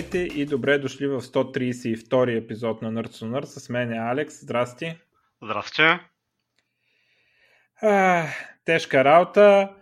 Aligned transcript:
Здравейте 0.00 0.40
и 0.40 0.46
добре 0.46 0.78
дошли 0.78 1.06
в 1.06 1.20
132 1.20 2.36
епизод 2.36 2.82
на 2.82 2.92
Nerds 2.92 3.08
on 3.08 3.30
Nerd. 3.30 3.44
С 3.44 3.68
мен 3.68 3.92
е 3.92 3.98
Алекс. 3.98 4.40
Здрасти. 4.40 4.98
Здрасти. 5.42 5.82
А, 7.82 8.26
тежка 8.64 9.04
работа. 9.04 9.74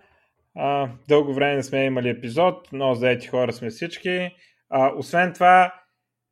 А, 0.55 0.89
дълго 1.09 1.35
време 1.35 1.57
не 1.57 1.63
сме 1.63 1.85
имали 1.85 2.09
епизод, 2.09 2.69
но 2.73 2.95
заети 2.95 3.27
хора 3.27 3.53
сме 3.53 3.71
всички. 3.71 4.31
А, 4.71 4.93
освен 4.97 5.33
това, 5.33 5.75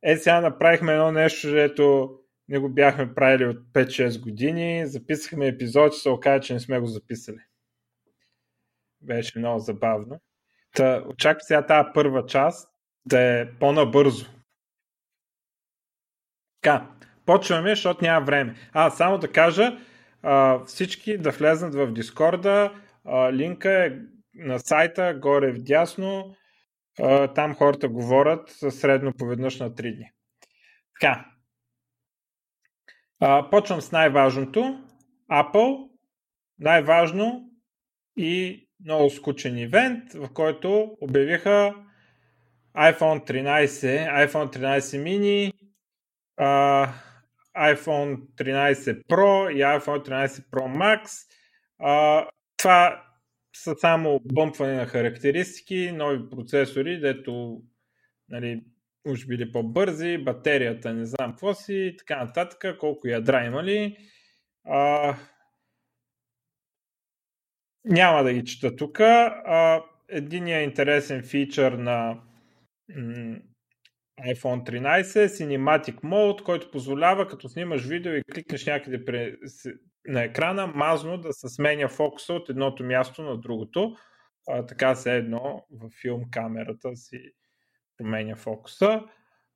е 0.03 0.17
сега 0.17 0.41
направихме 0.41 0.93
едно 0.93 1.11
нещо, 1.11 1.47
което 1.47 2.09
не 2.47 2.59
го 2.59 2.69
бяхме 2.69 3.13
правили 3.13 3.45
от 3.45 3.57
5-6 3.73 4.21
години. 4.21 4.87
Записахме 4.87 5.47
епизод 5.47 5.93
и 5.93 5.97
се 5.97 6.09
оказа, 6.09 6.41
че 6.41 6.53
не 6.53 6.59
сме 6.59 6.79
го 6.79 6.85
записали. 6.85 7.39
Беше 9.01 9.39
много 9.39 9.59
забавно. 9.59 10.19
Та, 10.75 11.03
очаква 11.07 11.41
сега 11.41 11.65
тази 11.65 11.89
първа 11.93 12.25
част 12.25 12.76
да 13.07 13.21
е 13.21 13.51
по-набързо. 13.59 14.25
Така, 16.61 16.89
почваме, 17.25 17.69
защото 17.69 18.03
няма 18.03 18.25
време. 18.25 18.55
А, 18.73 18.89
само 18.89 19.17
да 19.17 19.31
кажа, 19.31 19.77
а, 20.21 20.63
всички 20.65 21.17
да 21.17 21.31
влезнат 21.31 21.75
в 21.75 21.93
Дискорда. 21.93 22.73
А, 23.05 23.33
линка 23.33 23.85
е 23.85 23.91
на 24.33 24.59
сайта, 24.59 25.19
горе 25.21 25.51
в 25.51 25.63
дясно. 25.63 26.35
А, 27.01 27.33
там 27.33 27.55
хората 27.55 27.89
говорят 27.89 28.49
средно 28.69 29.13
поведнъж 29.13 29.59
на 29.59 29.71
3 29.71 29.95
дни. 29.95 30.11
Така. 30.99 31.25
А, 33.19 33.49
почвам 33.49 33.81
с 33.81 33.91
най-важното. 33.91 34.83
Apple. 35.31 35.89
Най-важно 36.59 37.51
и 38.17 38.67
много 38.85 39.09
скучен 39.09 39.57
ивент, 39.57 40.13
в 40.13 40.29
който 40.33 40.97
обявиха 41.01 41.75
iPhone 42.75 43.25
13, 43.25 44.07
iPhone 44.27 44.49
13 44.49 44.97
mini, 44.97 45.53
uh, 46.39 46.89
iPhone 47.55 48.17
13 48.35 49.07
Pro 49.07 49.49
и 49.49 49.61
iPhone 49.61 50.03
13 50.03 50.49
Pro 50.51 50.67
Max. 50.67 51.27
Uh, 51.81 52.27
това 52.57 53.03
са 53.55 53.75
само 53.77 54.19
бъмпване 54.19 54.75
на 54.75 54.85
характеристики, 54.85 55.91
нови 55.91 56.29
процесори, 56.29 56.99
дето 56.99 57.61
нали, 58.29 58.63
уж 59.07 59.27
били 59.27 59.51
по-бързи, 59.51 60.17
батерията 60.17 60.93
не 60.93 61.05
знам 61.05 61.31
какво 61.31 61.53
си 61.53 61.73
и 61.73 61.97
така 61.97 62.25
нататък, 62.25 62.79
колко 62.79 63.07
ядра 63.07 63.45
имали. 63.45 63.97
Uh, 64.67 65.15
няма 67.85 68.23
да 68.23 68.33
ги 68.33 68.45
чета 68.45 68.75
тук. 68.75 68.99
Единият 70.09 70.63
интересен 70.63 71.23
фичър 71.23 71.71
на 71.71 72.21
iPhone 74.25 74.69
13 74.69 75.23
е 75.23 75.29
Cinematic 75.29 75.95
Mode, 75.95 76.43
който 76.43 76.71
позволява, 76.71 77.27
като 77.27 77.49
снимаш 77.49 77.85
видео 77.85 78.13
и 78.13 78.23
кликнеш 78.33 78.65
някъде 78.65 79.03
на 80.05 80.23
екрана, 80.23 80.67
мазно 80.67 81.17
да 81.17 81.33
се 81.33 81.49
сменя 81.49 81.87
фокуса 81.87 82.33
от 82.33 82.49
едното 82.49 82.83
място 82.83 83.21
на 83.21 83.37
другото. 83.37 83.95
А, 84.49 84.65
така 84.65 84.95
се 84.95 85.15
едно 85.15 85.65
в 85.71 85.89
филм 86.01 86.21
камерата 86.31 86.95
си 86.95 87.31
променя 87.97 88.35
фокуса. 88.35 89.03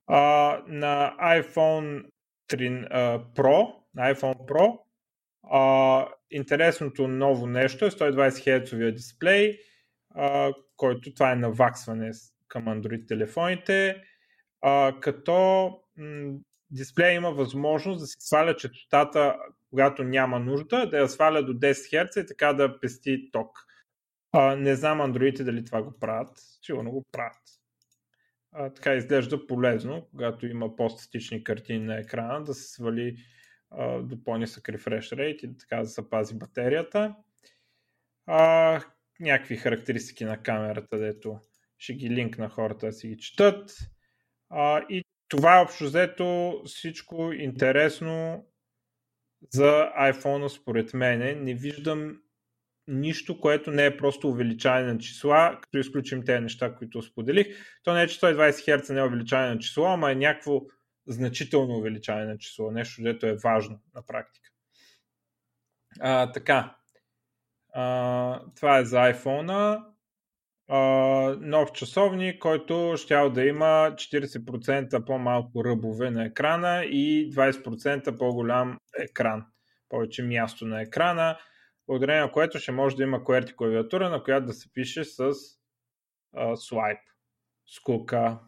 А, 0.06 0.18
на 0.66 1.16
iPhone 1.20 2.04
3 2.50 2.86
а, 2.90 3.18
Pro, 3.34 3.74
на 3.94 4.14
iPhone 4.14 4.48
Pro, 4.48 4.78
а, 5.50 6.08
интересното 6.30 7.08
ново 7.08 7.46
нещо 7.46 7.84
е 7.84 7.90
120 7.90 8.64
Hz 8.64 8.94
дисплей, 8.94 9.58
а, 10.14 10.52
който 10.76 11.14
това 11.14 11.32
е 11.32 11.36
наваксване 11.36 12.10
към 12.52 12.64
Android 12.64 13.08
телефоните, 13.08 14.02
а, 14.60 15.00
като 15.00 15.32
м- 15.96 16.38
дисплея 16.70 17.12
има 17.12 17.30
възможност 17.30 18.00
да 18.00 18.06
се 18.06 18.16
сваля 18.20 18.56
частотата, 18.56 19.36
когато 19.70 20.04
няма 20.04 20.38
нужда, 20.38 20.90
да 20.90 20.98
я 20.98 21.08
сваля 21.08 21.42
до 21.42 21.52
10 21.52 21.72
Hz 21.72 22.22
и 22.22 22.26
така 22.26 22.52
да 22.52 22.80
пести 22.80 23.30
ток. 23.32 23.58
А, 24.32 24.56
не 24.56 24.74
знам 24.74 25.00
андроидите 25.00 25.44
дали 25.44 25.64
това 25.64 25.82
го 25.82 25.98
правят, 26.00 26.30
сигурно 26.62 26.90
го 26.90 27.04
правят. 27.12 27.42
А, 28.52 28.70
така 28.70 28.94
изглежда 28.94 29.46
полезно, 29.46 30.08
когато 30.10 30.46
има 30.46 30.76
по-статични 30.76 31.44
картини 31.44 31.84
на 31.84 31.98
екрана, 31.98 32.44
да 32.44 32.54
се 32.54 32.72
свали 32.72 33.16
а, 33.70 33.98
до 33.98 34.24
по-нисък 34.24 34.68
рефреш 34.68 35.12
рейт 35.12 35.42
и 35.42 35.56
така 35.58 35.76
да 35.76 35.86
се 35.86 36.10
пази 36.10 36.38
батерията. 36.38 37.14
А, 38.26 38.80
някакви 39.20 39.56
характеристики 39.56 40.24
на 40.24 40.42
камерата, 40.42 40.98
дето 40.98 41.40
ще 41.82 41.94
ги 41.94 42.10
линк 42.10 42.38
на 42.38 42.48
хората 42.48 42.86
да 42.86 42.92
си 42.92 43.08
ги 43.08 43.18
четат. 43.18 43.76
А, 44.50 44.84
и 44.88 45.04
това 45.28 45.58
е 45.58 45.62
общо 45.62 45.84
взето 45.84 46.62
всичко 46.66 47.32
интересно 47.32 48.46
за 49.50 49.92
iPhone 50.00 50.48
според 50.48 50.94
мене. 50.94 51.34
Не 51.34 51.54
виждам 51.54 52.18
нищо, 52.88 53.40
което 53.40 53.70
не 53.70 53.86
е 53.86 53.96
просто 53.96 54.28
увеличаване 54.28 54.92
на 54.92 54.98
числа, 54.98 55.58
като 55.62 55.78
изключим 55.78 56.24
тези 56.24 56.40
неща, 56.40 56.74
които 56.74 57.02
споделих. 57.02 57.46
То 57.82 57.94
не 57.94 58.02
е, 58.02 58.06
че 58.06 58.20
120 58.20 58.50
Hz 58.50 58.94
не 58.94 59.00
е 59.00 59.04
увеличаване 59.04 59.54
на 59.54 59.58
число, 59.58 59.84
ама 59.86 60.12
е 60.12 60.14
някакво 60.14 60.60
значително 61.06 61.74
увеличаване 61.74 62.26
на 62.26 62.38
число. 62.38 62.70
Нещо, 62.70 63.02
дето 63.02 63.26
е 63.26 63.36
важно 63.44 63.80
на 63.94 64.06
практика. 64.06 64.50
А, 66.00 66.32
така. 66.32 66.76
А, 67.74 68.40
това 68.56 68.78
е 68.78 68.84
за 68.84 68.98
нов 71.40 71.72
часовник, 71.72 72.38
който 72.38 72.94
ще 72.96 73.14
да 73.14 73.44
има 73.44 73.90
40% 73.94 75.04
по-малко 75.06 75.64
ръбове 75.64 76.10
на 76.10 76.24
екрана 76.24 76.84
и 76.84 77.32
20% 77.32 78.18
по-голям 78.18 78.78
екран. 78.98 79.46
Повече 79.88 80.22
място 80.22 80.66
на 80.66 80.82
екрана, 80.82 81.38
благодарение 81.86 82.22
на 82.22 82.32
което 82.32 82.58
ще 82.58 82.72
може 82.72 82.96
да 82.96 83.02
има 83.02 83.20
QWERTY 83.20 83.56
клавиатура, 83.56 84.10
на 84.10 84.22
която 84.22 84.46
да 84.46 84.52
се 84.52 84.72
пише 84.72 85.04
с 85.04 85.32
а, 86.36 86.56
слайп, 86.56 86.98
скука. 87.66 88.38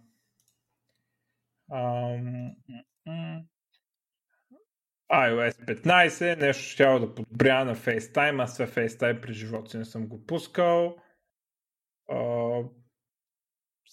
iOS 5.13 5.83
15, 5.85 6.41
нещо 6.41 6.63
ще 6.63 6.85
да 6.85 7.15
подобря 7.15 7.65
на 7.65 7.77
FaceTime, 7.77 8.43
аз 8.43 8.57
това 8.57 8.67
FaceTime 8.67 9.21
при 9.21 9.33
живота 9.33 9.71
си 9.71 9.79
не 9.79 9.85
съм 9.85 10.07
го 10.07 10.27
пускал. 10.27 10.97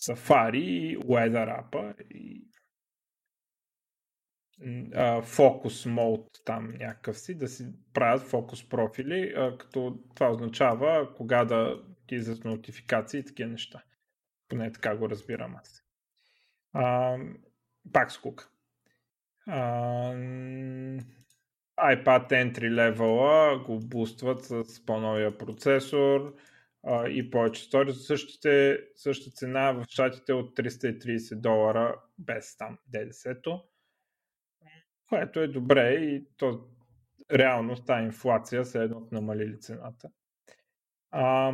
Safari 0.01 0.97
Weather 0.97 1.47
app 1.61 2.01
и 2.09 2.47
фокус 5.23 5.85
мод 5.85 6.27
там 6.45 6.73
някакъв 6.79 7.19
си, 7.19 7.37
да 7.37 7.47
си 7.47 7.65
правят 7.93 8.21
фокус 8.21 8.69
профили, 8.69 9.33
като 9.59 9.99
това 10.15 10.31
означава 10.31 11.13
кога 11.13 11.45
да 11.45 11.83
ти 12.07 12.15
излизат 12.15 12.45
нотификации 12.45 13.19
и 13.19 13.25
такива 13.25 13.49
неща. 13.49 13.83
Поне 14.49 14.71
така 14.71 14.95
го 14.95 15.09
разбирам 15.09 15.55
аз. 15.55 15.83
А, 16.73 17.17
пак 17.93 18.11
скука. 18.11 18.49
А, 19.47 20.13
iPad 21.79 22.29
entry 22.29 22.69
level 22.69 23.65
го 23.65 23.79
бустват 23.79 24.45
с 24.45 24.85
по-новия 24.85 25.37
процесор 25.37 26.35
и 27.09 27.29
повече 27.31 27.63
стори 27.63 27.91
за 27.91 27.99
същите, 27.99 28.79
същата 28.95 29.35
цена 29.35 29.71
в 29.71 29.85
щатите 29.89 30.33
от 30.33 30.57
330 30.57 31.41
долара 31.41 31.95
без 32.17 32.57
там 32.57 32.77
ДДС-то, 32.87 33.63
което 35.09 35.39
е 35.39 35.47
добре 35.47 35.93
и 35.93 36.27
то 36.37 36.67
реално 37.33 37.75
с 37.75 37.83
инфлация 38.03 38.65
се 38.65 38.83
едно 38.83 39.07
намалили 39.11 39.59
цената. 39.59 40.09
А, 41.11 41.53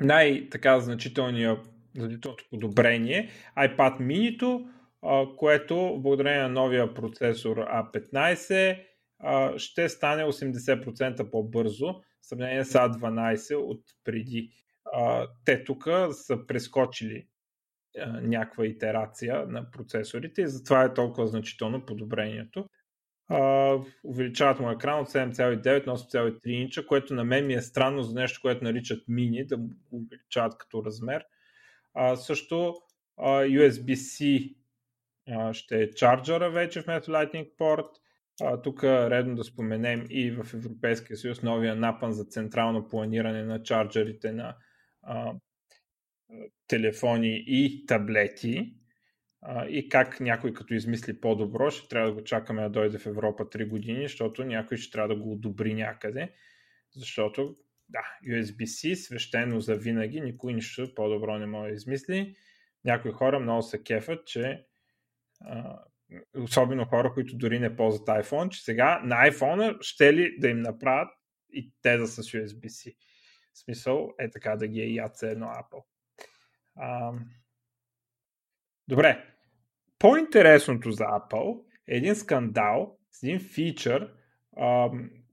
най-така 0.00 0.80
значителният 0.80 1.70
значителното 1.96 2.44
подобрение 2.50 3.30
iPad 3.58 4.00
mini 4.00 4.66
което 5.36 5.98
благодарение 6.02 6.42
на 6.42 6.48
новия 6.48 6.94
процесор 6.94 7.56
A15 7.56 8.84
ще 9.56 9.88
стане 9.88 10.24
80% 10.24 11.30
по-бързо 11.30 12.02
сравнение 12.22 12.64
с 12.64 12.72
A12 12.72 13.56
от 13.56 13.82
преди. 14.04 14.50
А, 14.92 15.28
те 15.44 15.64
тук 15.64 15.88
са 16.12 16.46
прескочили 16.46 17.26
а, 17.98 18.20
някаква 18.20 18.66
итерация 18.66 19.46
на 19.46 19.70
процесорите 19.70 20.42
и 20.42 20.48
затова 20.48 20.84
е 20.84 20.94
толкова 20.94 21.26
значително 21.26 21.86
подобрението. 21.86 22.68
А, 23.28 23.74
увеличават 24.04 24.60
му 24.60 24.70
екран 24.70 25.00
от 25.00 25.08
7,9 25.08 25.86
на 25.86 25.96
8,3 25.96 26.48
инча, 26.48 26.86
което 26.86 27.14
на 27.14 27.24
мен 27.24 27.46
ми 27.46 27.54
е 27.54 27.62
странно 27.62 28.02
за 28.02 28.14
нещо, 28.14 28.40
което 28.42 28.64
наричат 28.64 29.08
мини, 29.08 29.46
да 29.46 29.56
го 29.56 29.70
увеличават 29.92 30.58
като 30.58 30.84
размер. 30.84 31.24
А, 31.94 32.16
също 32.16 32.74
а, 33.16 33.30
USB-C 33.30 34.54
а, 35.28 35.54
ще 35.54 35.82
е 35.82 35.90
чарджера 35.90 36.50
вече 36.50 36.80
вместо 36.80 37.10
Lightning 37.10 37.56
Port 37.58 37.88
тук 38.62 38.84
редно 38.84 39.34
да 39.34 39.44
споменем 39.44 40.06
и 40.10 40.30
в 40.30 40.54
Европейския 40.54 41.16
съюз 41.16 41.42
новия 41.42 41.76
напън 41.76 42.12
за 42.12 42.24
централно 42.24 42.88
планиране 42.88 43.44
на 43.44 43.62
чарджерите 43.62 44.32
на 44.32 44.56
а, 45.02 45.32
телефони 46.66 47.44
и 47.46 47.86
таблети. 47.86 48.74
а, 49.42 49.66
и 49.66 49.88
как 49.88 50.20
някой 50.20 50.54
като 50.54 50.74
измисли 50.74 51.20
по-добро, 51.20 51.70
ще 51.70 51.88
трябва 51.88 52.08
да 52.08 52.14
го 52.14 52.24
чакаме 52.24 52.62
да 52.62 52.70
дойде 52.70 52.98
в 52.98 53.06
Европа 53.06 53.44
3 53.44 53.68
години, 53.68 54.02
защото 54.02 54.44
някой 54.44 54.76
ще 54.76 54.92
трябва 54.92 55.14
да 55.14 55.20
го 55.20 55.32
одобри 55.32 55.74
някъде, 55.74 56.32
защото 56.94 57.56
да, 57.88 58.02
USB-C 58.28 58.94
свещено 58.94 59.60
за 59.60 59.74
винаги, 59.74 60.20
никой 60.20 60.52
нищо 60.54 60.94
по-добро 60.94 61.38
не 61.38 61.46
може 61.46 61.68
да 61.70 61.74
измисли. 61.74 62.36
Някои 62.84 63.12
хора 63.12 63.40
много 63.40 63.62
се 63.62 63.82
кефат, 63.82 64.26
че 64.26 64.66
особено 66.34 66.84
хора, 66.84 67.12
които 67.14 67.36
дори 67.36 67.58
не 67.58 67.76
ползват 67.76 68.08
iPhone, 68.08 68.48
че 68.48 68.64
сега 68.64 69.00
на 69.04 69.30
iPhone 69.30 69.76
ще 69.80 70.14
ли 70.14 70.38
да 70.38 70.48
им 70.48 70.60
направят 70.60 71.08
и 71.52 71.72
те 71.82 71.96
да 71.96 72.06
са 72.06 72.22
с 72.22 72.32
USB-C. 72.32 72.96
В 73.54 73.58
смисъл 73.58 74.10
е 74.18 74.30
така 74.30 74.56
да 74.56 74.68
ги 74.68 74.80
е 74.80 74.94
яд 74.94 75.22
едно 75.22 75.46
Apple. 75.46 75.84
А, 76.76 77.12
добре. 78.88 79.24
По-интересното 79.98 80.92
за 80.92 81.04
Apple 81.04 81.62
е 81.88 81.96
един 81.96 82.14
скандал 82.14 82.98
с 83.10 83.22
един 83.22 83.40
фичър, 83.40 84.14
а, 84.56 84.90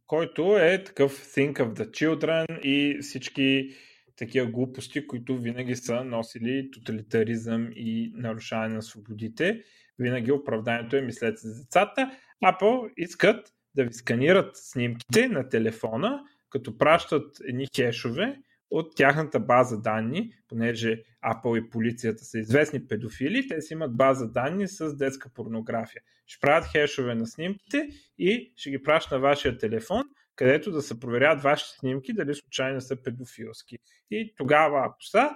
който 0.08 0.58
е 0.58 0.84
такъв 0.84 1.12
Think 1.12 1.54
of 1.54 1.74
the 1.74 1.90
Children 1.90 2.60
и 2.60 3.00
всички 3.02 3.70
такива 4.16 4.48
глупости, 4.48 5.08
които 5.08 5.38
винаги 5.38 5.76
са 5.76 6.04
носили 6.04 6.72
тоталитаризъм 6.72 7.70
и 7.76 8.12
нарушаване 8.16 8.76
на 8.76 8.82
свободите. 8.82 9.64
Винаги 10.00 10.32
оправданието 10.32 10.96
е 10.96 11.02
мислете 11.02 11.38
за 11.38 11.64
децата. 11.64 12.12
Apple 12.46 12.94
искат 12.98 13.54
да 13.76 13.84
ви 13.84 13.94
сканират 13.94 14.52
снимките 14.54 15.28
на 15.28 15.50
телефона, 15.50 16.24
като 16.50 16.78
пращат 16.78 17.38
едни 17.48 17.68
хешове 17.76 18.38
от 18.72 18.96
тяхната 18.96 19.40
база 19.40 19.82
данни, 19.82 20.32
понеже 20.48 21.04
Apple 21.26 21.66
и 21.66 21.70
полицията 21.70 22.24
са 22.24 22.40
известни 22.40 22.88
педофили, 22.88 23.48
те 23.48 23.62
си 23.62 23.74
имат 23.74 23.98
база 23.98 24.32
данни 24.32 24.68
с 24.68 24.98
детска 24.98 25.30
порнография. 25.30 26.02
Ще 26.28 26.40
правят 26.40 26.66
хешове 26.72 27.16
на 27.16 27.28
снимките 27.28 27.90
и 28.18 28.54
ще 28.56 28.70
ги 28.70 28.84
пращат 28.84 29.12
на 29.12 29.20
вашия 29.20 29.58
телефон, 29.58 30.04
където 30.36 30.72
да 30.72 30.82
се 30.82 31.00
проверят 31.00 31.42
вашите 31.42 31.78
снимки 31.80 32.14
дали 32.14 32.36
случайно 32.36 32.82
са 32.82 33.04
педофилски. 33.04 33.78
И 34.12 34.34
тогава, 34.38 34.86
ако 34.86 35.04
са, 35.04 35.30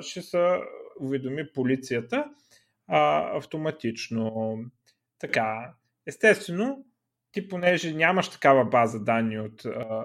ще 0.00 0.22
се 0.22 0.58
уведоми 1.00 1.52
полицията 1.54 2.24
а, 2.88 3.30
автоматично. 3.36 4.54
Така, 5.18 5.74
естествено, 6.06 6.84
ти 7.32 7.48
понеже 7.48 7.92
нямаш 7.92 8.28
такава 8.30 8.64
база 8.64 9.04
данни 9.04 9.38
от 9.38 9.64
а, 9.64 10.04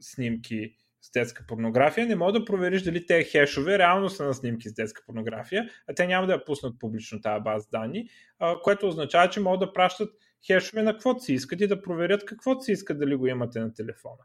снимки 0.00 0.76
с 1.02 1.10
детска 1.10 1.44
порнография, 1.48 2.06
не 2.06 2.16
мога 2.16 2.32
да 2.32 2.44
провериш 2.44 2.82
дали 2.82 3.06
те 3.06 3.24
хешове 3.24 3.78
реално 3.78 4.10
са 4.10 4.24
на 4.24 4.34
снимки 4.34 4.68
с 4.68 4.74
детска 4.74 5.02
порнография, 5.06 5.70
а 5.88 5.94
те 5.94 6.06
няма 6.06 6.26
да 6.26 6.32
я 6.32 6.44
пуснат 6.44 6.78
публично 6.78 7.20
тази 7.20 7.42
база 7.42 7.68
данни, 7.70 8.08
а, 8.38 8.60
което 8.62 8.88
означава, 8.88 9.30
че 9.30 9.40
могат 9.40 9.60
да 9.60 9.72
пращат 9.72 10.10
хешове 10.46 10.82
на 10.82 10.92
каквото 10.92 11.20
си 11.20 11.32
искат 11.32 11.60
и 11.60 11.66
да 11.66 11.82
проверят 11.82 12.24
каквото 12.24 12.62
си 12.62 12.72
искат 12.72 12.98
дали 12.98 13.16
го 13.16 13.26
имате 13.26 13.60
на 13.60 13.74
телефона. 13.74 14.24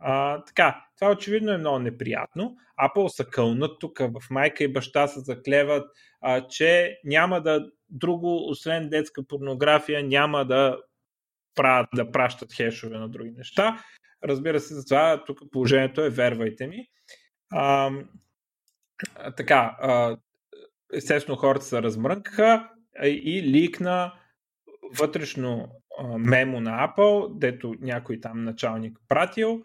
А, 0.00 0.44
така, 0.44 0.84
това 0.98 1.12
очевидно 1.12 1.52
е 1.52 1.58
много 1.58 1.78
неприятно. 1.78 2.56
Apple 2.82 3.08
са 3.08 3.24
кълнат 3.24 3.80
тук, 3.80 3.98
в 3.98 4.30
майка 4.30 4.64
и 4.64 4.72
баща 4.72 5.06
се 5.06 5.20
заклеват, 5.20 5.90
а, 6.20 6.48
че 6.48 6.98
няма 7.04 7.40
да 7.40 7.70
друго, 7.88 8.50
освен 8.50 8.88
детска 8.88 9.26
порнография, 9.26 10.02
няма 10.02 10.44
да 10.44 10.78
правят, 11.54 11.88
да 11.94 12.10
пращат 12.10 12.52
хешове 12.52 12.98
на 12.98 13.08
други 13.08 13.30
неща. 13.30 13.84
Разбира 14.24 14.60
се, 14.60 14.74
за 14.74 14.84
това 14.84 15.24
тук 15.24 15.40
положението 15.52 16.00
е, 16.00 16.10
вервайте 16.10 16.66
ми. 16.66 16.86
А, 17.52 17.90
така, 19.36 19.76
а, 19.80 20.16
естествено 20.92 21.38
хората 21.38 21.64
се 21.64 21.82
размрънкаха 21.82 22.68
и 23.04 23.42
ликна 23.42 24.12
вътрешно 24.98 25.68
мемо 26.18 26.60
на 26.60 26.88
Apple, 26.88 27.38
дето 27.38 27.74
някой 27.80 28.20
там 28.20 28.44
началник 28.44 28.98
пратил, 29.08 29.62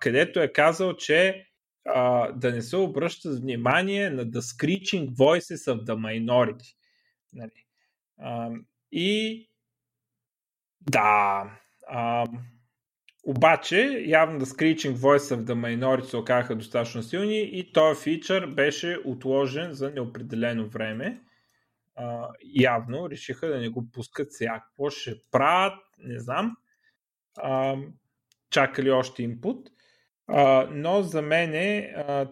където 0.00 0.40
е 0.40 0.52
казал, 0.52 0.96
че 0.96 1.46
а, 1.84 2.32
да 2.32 2.52
не 2.52 2.62
се 2.62 2.76
обръща 2.76 3.30
внимание 3.30 4.10
на 4.10 4.26
the 4.26 4.40
screeching 4.40 5.08
voices 5.08 5.74
of 5.74 5.84
the 5.84 5.94
minority. 5.94 6.74
Нали? 7.32 7.66
А, 8.18 8.50
и 8.92 9.48
да, 10.90 11.44
а, 11.88 12.26
обаче, 13.24 14.04
явно 14.06 14.38
да 14.38 14.46
Screeching 14.46 14.94
Voice 14.94 15.36
of 15.36 15.44
the 15.44 15.54
Minority 15.54 16.02
се 16.02 16.16
оказаха 16.16 16.56
достатъчно 16.56 17.02
силни 17.02 17.40
и 17.42 17.72
този 17.72 18.02
фичър 18.02 18.46
беше 18.46 18.98
отложен 19.04 19.72
за 19.72 19.90
неопределено 19.90 20.68
време. 20.68 21.20
А, 21.96 22.28
явно 22.60 23.10
решиха 23.10 23.48
да 23.48 23.60
не 23.60 23.68
го 23.68 23.90
пускат 23.90 24.32
сега. 24.32 24.60
Какво 24.60 24.90
ще 24.90 25.14
правят, 25.30 25.78
не 25.98 26.18
знам. 26.18 26.56
А, 27.38 27.76
чакали 28.52 28.90
още 28.90 29.22
инпут. 29.22 29.68
А, 30.26 30.68
но 30.72 31.02
за 31.02 31.22
мен 31.22 31.84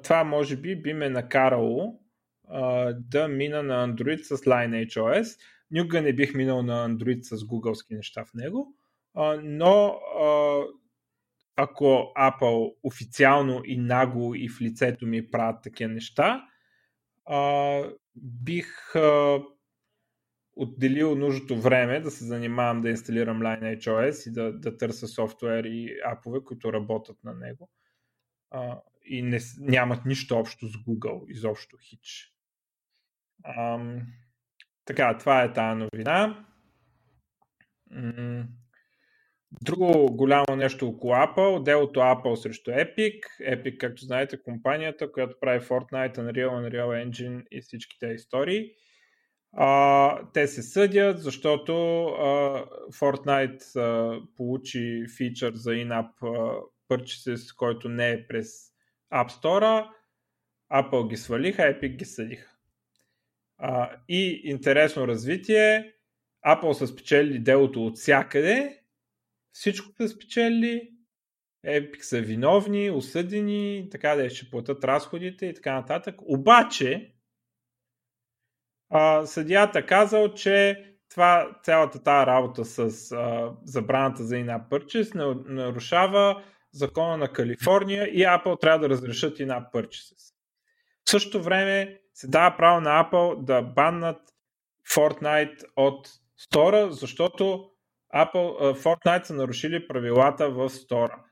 това 0.03 0.25
може 0.25 0.57
би 0.57 0.83
би 0.83 0.93
ме 0.93 1.09
накарало 1.09 2.01
а, 2.49 2.93
да 2.93 3.29
мина 3.29 3.63
на 3.63 3.89
Android 3.89 4.23
с 4.23 4.37
LineHOS. 4.37 5.39
Никога 5.71 6.03
не 6.03 6.13
бих 6.13 6.35
минал 6.35 6.63
на 6.63 6.89
Android 6.89 7.23
с 7.23 7.45
гугълски 7.45 7.95
неща 7.95 8.25
в 8.25 8.35
него, 8.35 8.75
а, 9.15 9.41
но 9.43 9.87
а, 10.21 10.63
ако 11.57 11.85
Apple 12.19 12.75
официално 12.83 13.63
и 13.65 13.79
нагло 13.79 14.35
и 14.35 14.49
в 14.49 14.61
лицето 14.61 15.07
ми 15.07 15.31
правят 15.31 15.63
такива 15.63 15.93
неща, 15.93 16.45
а, 17.27 17.83
бих 18.17 18.97
а, 18.97 19.39
отделил 20.61 21.15
нужното 21.15 21.61
време 21.61 22.01
да 22.01 22.11
се 22.11 22.25
занимавам 22.25 22.83
да 22.83 22.91
инсталирам 22.91 23.41
LineHOS 23.41 24.29
и 24.29 24.33
да, 24.33 24.53
да 24.53 24.77
търся 24.77 25.09
софтуер 25.09 25.65
и 25.65 26.01
апове, 26.05 26.45
които 26.45 26.73
работят 26.73 27.25
на 27.25 27.35
него 27.35 27.71
а, 28.51 28.81
и 29.05 29.23
не, 29.23 29.39
нямат 29.59 30.05
нищо 30.07 30.37
общо 30.37 30.67
с 30.67 30.73
Google, 30.73 31.31
изобщо 31.31 31.77
хич. 31.81 32.35
Ам, 33.45 34.07
така, 34.85 35.19
това 35.19 35.43
е 35.43 35.53
тази 35.53 35.79
новина. 35.79 36.47
Друго 39.63 40.17
голямо 40.17 40.57
нещо 40.57 40.89
около 40.89 41.13
Apple, 41.13 41.63
делото 41.63 42.01
Apple 42.01 42.35
срещу 42.35 42.71
Epic. 42.71 43.21
Epic, 43.41 43.79
както 43.79 44.05
знаете, 44.05 44.43
компанията, 44.43 45.13
която 45.13 45.37
прави 45.41 45.61
Fortnite, 45.61 46.17
Unreal, 46.19 46.49
Unreal 46.49 47.09
Engine 47.09 47.45
и 47.51 47.61
всички 47.61 47.99
тези 47.99 48.15
истории. 48.15 48.71
А, 49.53 50.31
те 50.33 50.49
се 50.49 50.63
съдят, 50.63 51.23
защото 51.23 52.05
а, 52.05 52.65
Fortnite 52.93 53.77
а, 53.77 54.21
получи 54.37 55.05
фичър 55.17 55.53
за 55.55 55.71
in-app 55.71 56.13
purchases, 56.91 57.57
който 57.57 57.89
не 57.89 58.11
е 58.11 58.27
през 58.27 58.71
App 59.15 59.31
Store. 59.31 59.89
Apple 60.73 61.09
ги 61.09 61.17
свалиха, 61.17 61.63
Epic 61.63 61.97
ги 61.97 62.05
съдиха. 62.05 62.57
А, 63.59 63.91
и 64.09 64.41
интересно 64.45 65.09
развитие, 65.09 65.93
Apple 66.47 66.73
са 66.73 66.87
спечели 66.87 67.39
делото 67.39 67.87
от 67.87 67.99
всякъде, 67.99 68.81
всичко 69.53 69.93
са 69.97 70.09
спечели, 70.09 70.91
Epic 71.67 72.03
са 72.03 72.21
виновни, 72.21 72.91
осъдени, 72.91 73.89
така 73.91 74.15
да 74.15 74.31
ще 74.31 74.51
платят 74.51 74.85
разходите 74.85 75.47
и 75.47 75.55
така 75.55 75.75
нататък. 75.75 76.15
Обаче, 76.23 77.15
а, 78.91 79.27
съдията 79.27 79.87
казал, 79.87 80.35
че 80.35 80.85
това, 81.11 81.51
цялата 81.63 82.03
тази 82.03 82.27
работа 82.27 82.65
с 82.65 83.13
а, 83.13 83.53
забраната 83.65 84.25
за 84.25 84.37
ина 84.37 84.61
purchase 84.71 85.15
нарушава 85.49 86.43
закона 86.73 87.17
на 87.17 87.33
Калифорния 87.33 88.05
и 88.05 88.19
Apple 88.19 88.61
трябва 88.61 88.79
да 88.79 88.89
разрешат 88.89 89.41
ина 89.41 89.67
purchases. 89.75 90.35
В 91.05 91.11
същото 91.11 91.43
време 91.43 92.01
се 92.15 92.29
дава 92.29 92.57
право 92.57 92.81
на 92.81 93.05
Apple 93.05 93.45
да 93.45 93.63
баннат 93.63 94.21
Fortnite 94.95 95.65
от 95.77 96.09
стора, 96.37 96.93
защото 96.93 97.71
Apple, 98.15 98.75
Fortnite 98.83 99.23
са 99.23 99.35
нарушили 99.35 99.89
правилата 99.89 100.51
в 100.51 100.71
стора. 100.71 101.25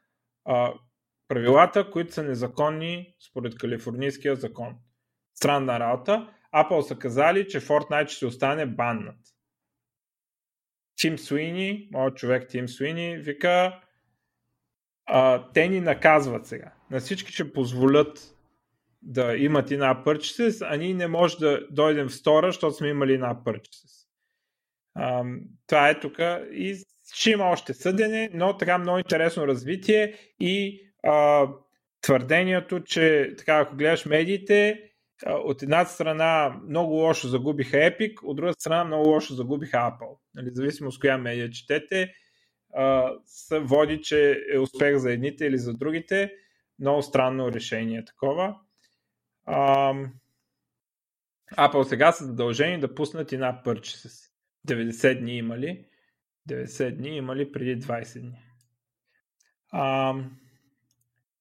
Правилата, 1.29 1.91
които 1.91 2.13
са 2.13 2.23
незаконни 2.23 3.15
според 3.31 3.59
калифорнийския 3.59 4.37
закон. 4.37 4.77
Странна 5.35 5.81
работа. 5.81 6.29
Apple 6.55 6.81
са 6.81 6.99
казали, 6.99 7.49
че 7.49 7.61
Fortnite 7.61 8.09
ще 8.09 8.27
остане 8.27 8.67
баннат. 8.67 9.19
Тим 10.97 11.19
Суини, 11.19 11.89
моят 11.93 12.17
човек 12.17 12.49
Тим 12.49 12.69
Суини, 12.69 13.19
вика 13.19 13.81
а, 15.07 15.45
те 15.53 15.69
ни 15.69 15.81
наказват 15.81 16.47
сега. 16.47 16.73
На 16.91 17.01
всички 17.01 17.33
ще 17.33 17.53
позволят 17.53 18.35
да 19.03 19.37
имат 19.37 19.71
една 19.71 20.05
purchases, 20.05 20.67
а 20.71 20.77
ние 20.77 20.95
не 20.95 21.07
може 21.07 21.39
да 21.39 21.67
дойдем 21.71 22.09
в 22.09 22.15
стора, 22.15 22.49
защото 22.49 22.75
сме 22.75 22.89
имали 22.89 23.13
една 23.15 23.35
purchases. 23.45 24.09
А, 24.95 25.25
това 25.67 25.89
е 25.89 26.01
тук 26.01 26.19
и 26.53 26.85
ще 27.15 27.31
има 27.31 27.45
още 27.45 27.75
съдене, 27.75 28.31
но 28.35 28.57
така 28.57 28.79
много 28.79 28.99
интересно 28.99 29.47
развитие 29.47 30.15
и 30.41 30.83
а, 31.05 31.47
твърдението, 32.01 32.81
че 32.81 33.35
така 33.39 33.59
ако 33.59 33.77
гледаш 33.77 34.07
медиите, 34.07 34.88
от 35.27 35.63
една 35.63 35.85
страна 35.85 36.61
много 36.69 36.93
лошо 36.93 37.29
загубиха 37.29 37.77
Epic, 37.77 38.23
от 38.23 38.37
друга 38.37 38.53
страна 38.53 38.85
много 38.85 39.09
лошо 39.09 39.35
загубиха 39.35 39.77
Apple. 39.77 40.19
Нали, 40.35 40.51
зависимо 40.51 40.93
с 40.93 40.99
коя 40.99 41.19
медия 41.19 41.51
четете, 41.51 42.15
се 43.25 43.59
води, 43.59 44.01
че 44.03 44.41
е 44.55 44.59
успех 44.59 44.97
за 44.97 45.13
едните 45.13 45.47
или 45.47 45.59
за 45.59 45.75
другите. 45.75 46.33
Много 46.79 47.03
странно 47.03 47.53
решение 47.53 48.05
такова. 48.05 48.57
А, 49.47 49.95
Apple 51.53 51.83
сега 51.83 52.13
са 52.13 52.25
задължени 52.25 52.81
да 52.81 52.95
пуснат 52.95 53.33
една 53.33 53.63
purchases. 53.65 54.31
90 54.69 55.21
дни 55.21 55.37
имали. 55.37 55.85
90 56.49 56.97
дни 56.97 57.17
имали 57.17 57.53
преди 57.53 57.81
20 57.81 58.21
дни. 58.21 58.43
А, 59.71 60.15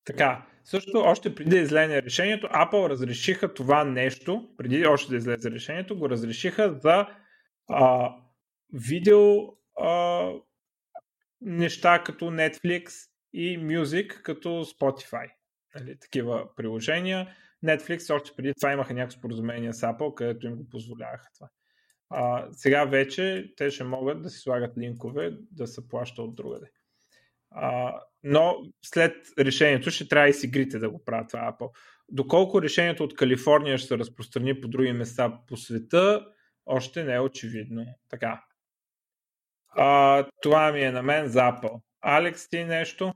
така, 0.05 0.45
също 0.67 0.97
още 0.97 1.35
преди 1.35 1.49
да 1.49 1.57
излезе 1.57 2.03
решението, 2.03 2.47
Apple 2.47 2.89
разрешиха 2.89 3.53
това 3.53 3.83
нещо, 3.83 4.49
преди 4.57 4.85
още 4.85 5.09
да 5.09 5.17
излезе 5.17 5.51
решението, 5.51 5.99
го 5.99 6.09
разрешиха 6.09 6.79
за 6.81 7.07
а, 7.69 8.15
видео 8.73 9.35
а, 9.81 10.31
неща 11.41 12.03
като 12.03 12.25
Netflix 12.25 12.91
и 13.33 13.59
Music 13.59 14.21
като 14.21 14.49
Spotify. 14.49 15.31
Нали, 15.75 15.99
такива 15.99 16.55
приложения. 16.55 17.35
Netflix 17.65 18.15
още 18.15 18.31
преди 18.37 18.53
това 18.53 18.73
имаха 18.73 18.93
някакво 18.93 19.19
споразумение 19.19 19.73
с 19.73 19.81
Apple, 19.81 20.13
където 20.13 20.47
им 20.47 20.55
го 20.55 20.69
позволяваха 20.69 21.29
това. 21.33 21.49
А, 22.09 22.47
сега 22.51 22.85
вече 22.85 23.53
те 23.57 23.71
ще 23.71 23.83
могат 23.83 24.21
да 24.21 24.29
си 24.29 24.39
слагат 24.39 24.77
линкове 24.77 25.37
да 25.51 25.67
се 25.67 25.87
плаща 25.87 26.21
от 26.21 26.35
другаде. 26.35 26.67
Но 28.23 28.57
след 28.81 29.15
решението 29.39 29.91
ще 29.91 30.07
трябва 30.07 30.29
и 30.29 30.33
с 30.33 30.43
игрите 30.43 30.79
да 30.79 30.89
го 30.89 31.05
правят 31.05 31.29
това 31.29 31.39
Apple. 31.39 31.69
Доколко 32.09 32.61
решението 32.61 33.03
от 33.03 33.15
Калифорния 33.15 33.77
ще 33.77 33.87
се 33.87 33.97
разпространи 33.97 34.61
по 34.61 34.67
други 34.67 34.91
места 34.91 35.39
по 35.47 35.57
света, 35.57 36.25
още 36.65 37.03
не 37.03 37.13
е 37.13 37.19
очевидно. 37.19 37.85
Така. 38.09 38.43
А, 39.69 40.25
това 40.41 40.71
ми 40.71 40.81
е 40.81 40.91
на 40.91 41.03
мен 41.03 41.27
за 41.27 41.39
Apple. 41.39 41.81
Алекс, 42.01 42.49
ти 42.49 42.63
нещо? 42.63 43.13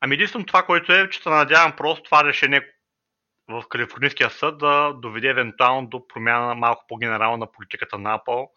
Ами 0.00 0.14
единствено 0.14 0.46
това, 0.46 0.62
което 0.62 0.92
е, 0.92 1.10
че 1.10 1.22
се 1.22 1.28
надявам 1.28 1.76
просто 1.76 2.02
това 2.02 2.24
решение 2.24 2.60
в 3.48 3.64
Калифорнийския 3.68 4.30
съд 4.30 4.58
да 4.58 4.92
доведе 4.92 5.28
евентуално 5.28 5.88
до 5.88 6.08
промяна 6.08 6.46
на 6.46 6.54
малко 6.54 6.84
по-генерална 6.88 7.36
на 7.36 7.52
политиката 7.52 7.98
на 7.98 8.18
Apple, 8.18 8.48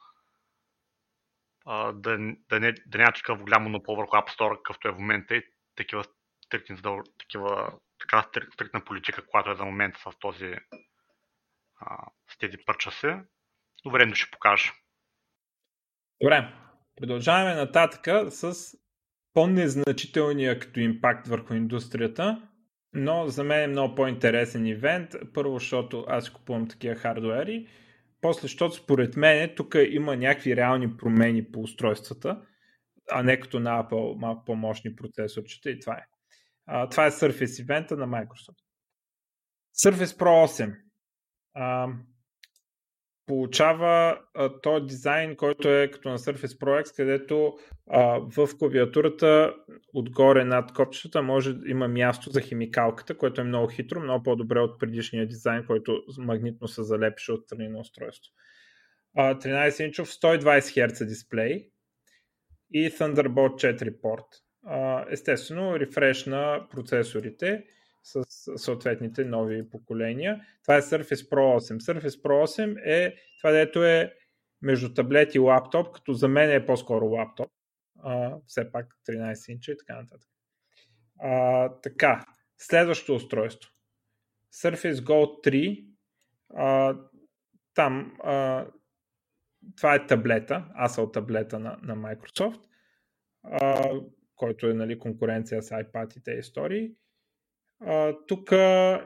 да, 1.93 2.17
да, 2.49 2.59
не, 2.59 2.73
да 2.85 2.97
няма 2.97 3.11
такъв 3.11 3.41
голям 3.41 3.63
монопол 3.63 3.95
върху 3.95 4.15
App 4.15 4.37
Store, 4.37 4.57
какъвто 4.57 4.87
е 4.87 4.91
в 4.91 4.97
момента 4.97 5.35
и 5.35 5.43
такива 5.75 6.03
стрикни, 6.45 6.77
такива, 7.17 7.73
така 7.99 8.27
стрикна 8.53 8.85
политика, 8.85 9.25
която 9.27 9.51
е 9.51 9.55
за 9.55 9.65
момента 9.65 9.99
с 9.99 10.19
този 10.19 10.55
с 12.31 12.37
тези 12.37 12.57
пърчаси. 12.65 13.07
Но 13.85 13.91
времето 13.91 14.15
ще 14.15 14.31
покаже. 14.31 14.71
Добре, 16.21 16.53
продължаваме 16.95 17.55
нататък 17.55 18.31
с 18.31 18.53
по-незначителния 19.33 20.59
като 20.59 20.79
импакт 20.79 21.27
върху 21.27 21.53
индустрията, 21.53 22.49
но 22.93 23.27
за 23.27 23.43
мен 23.43 23.63
е 23.63 23.67
много 23.67 23.95
по-интересен 23.95 24.65
ивент. 24.65 25.15
Първо, 25.33 25.59
защото 25.59 26.05
аз 26.07 26.29
купувам 26.29 26.67
такива 26.67 26.95
хардуери. 26.95 27.67
После, 28.21 28.41
защото 28.41 28.75
според 28.75 29.15
мен 29.15 29.53
тук 29.55 29.75
има 29.89 30.15
някакви 30.15 30.55
реални 30.55 30.97
промени 30.97 31.51
по 31.51 31.59
устройствата, 31.59 32.41
а 33.11 33.23
не 33.23 33.39
като 33.39 33.59
на 33.59 33.83
Apple 33.83 34.19
малко 34.19 34.45
по-мощни 34.45 34.95
процесорчета 34.95 35.69
и 35.69 35.79
това 35.79 35.93
е. 35.93 36.05
А, 36.65 36.89
това 36.89 37.05
е 37.05 37.11
Surface 37.11 37.61
ивента 37.61 37.97
на 37.97 38.07
Microsoft. 38.07 38.63
Surface 39.83 40.19
Pro 40.19 40.45
8. 40.45 40.75
А, 41.53 41.87
получава 43.25 44.19
а, 44.35 44.61
този 44.61 44.85
дизайн, 44.85 45.35
който 45.35 45.69
е 45.69 45.91
като 45.91 46.09
на 46.09 46.19
Surface 46.19 46.59
Pro 46.59 46.83
X, 46.83 46.95
където 46.95 47.53
а, 47.89 48.01
в 48.19 48.49
клавиатурата 48.59 49.53
отгоре 49.93 50.45
над 50.45 50.73
копчетата 50.73 51.21
може 51.21 51.55
има 51.65 51.87
място 51.87 52.29
за 52.29 52.41
химикалката, 52.41 53.17
което 53.17 53.41
е 53.41 53.43
много 53.43 53.67
хитро, 53.67 53.99
много 53.99 54.23
по-добре 54.23 54.59
от 54.59 54.79
предишния 54.79 55.27
дизайн, 55.27 55.65
който 55.65 56.03
магнитно 56.17 56.67
се 56.67 56.83
залепеше 56.83 57.31
от 57.31 57.43
страни 57.43 57.67
на 57.67 57.79
устройство. 57.79 58.33
А, 59.17 59.35
13 59.35 59.85
инчов 59.85 60.09
120 60.09 60.41
Hz 60.59 61.07
дисплей 61.07 61.69
и 62.73 62.89
Thunderbolt 62.89 63.75
4 63.75 64.01
порт. 64.01 64.25
А, 64.65 65.05
естествено, 65.09 65.79
рефреш 65.79 66.25
на 66.25 66.67
процесорите 66.71 67.63
с 68.03 68.23
съответните 68.57 69.25
нови 69.25 69.69
поколения. 69.69 70.45
Това 70.61 70.77
е 70.77 70.81
Surface 70.81 71.29
Pro 71.29 71.59
8. 71.59 71.79
Surface 71.79 72.23
Pro 72.23 72.43
8 72.43 72.81
е 72.85 73.15
това, 73.39 73.51
дето 73.51 73.83
е 73.83 74.13
между 74.61 74.93
таблет 74.93 75.35
и 75.35 75.39
лаптоп, 75.39 75.91
като 75.93 76.13
за 76.13 76.27
мен 76.27 76.51
е 76.51 76.65
по-скоро 76.65 77.05
лаптоп. 77.05 77.49
А, 78.03 78.37
все 78.47 78.71
пак 78.71 78.95
13 79.09 79.51
инча 79.51 79.71
и 79.71 79.77
така 79.77 80.01
нататък. 80.01 80.29
А, 81.19 81.69
така, 81.81 82.25
следващото 82.57 83.15
устройство. 83.15 83.71
Surface 84.53 84.93
Go 84.93 85.47
3. 85.47 85.87
А, 86.55 86.97
там 87.73 88.17
а, 88.23 88.65
това 89.77 89.95
е 89.95 90.07
таблета, 90.07 90.65
Asal 90.79 91.13
таблета 91.13 91.59
на, 91.59 91.77
на 91.81 91.95
Microsoft, 91.95 92.61
а, 93.43 93.91
който 94.35 94.67
е 94.67 94.73
нали, 94.73 94.99
конкуренция 94.99 95.63
с 95.63 95.69
iPad 95.69 96.17
и 96.17 96.23
тези 96.23 96.39
истории. 96.39 96.95
Тук 98.27 98.51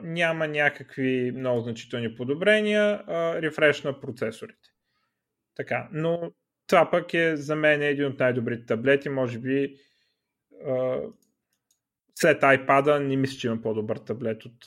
няма 0.02 0.48
някакви 0.48 1.32
много 1.36 1.60
значителни 1.60 2.14
подобрения, 2.14 3.04
рефреш 3.42 3.82
на 3.82 4.00
процесорите. 4.00 4.68
Така, 5.54 5.88
но 5.92 6.32
това 6.66 6.90
пък 6.90 7.14
е 7.14 7.36
за 7.36 7.56
мен 7.56 7.82
един 7.82 8.06
от 8.06 8.18
най-добрите 8.18 8.66
таблети, 8.66 9.08
може 9.08 9.38
би 9.38 9.76
след 12.14 12.42
iPad 12.42 12.98
не 12.98 13.16
мисля, 13.16 13.38
че 13.38 13.46
има 13.46 13.60
по-добър 13.62 13.96
таблет 13.96 14.44
от 14.44 14.64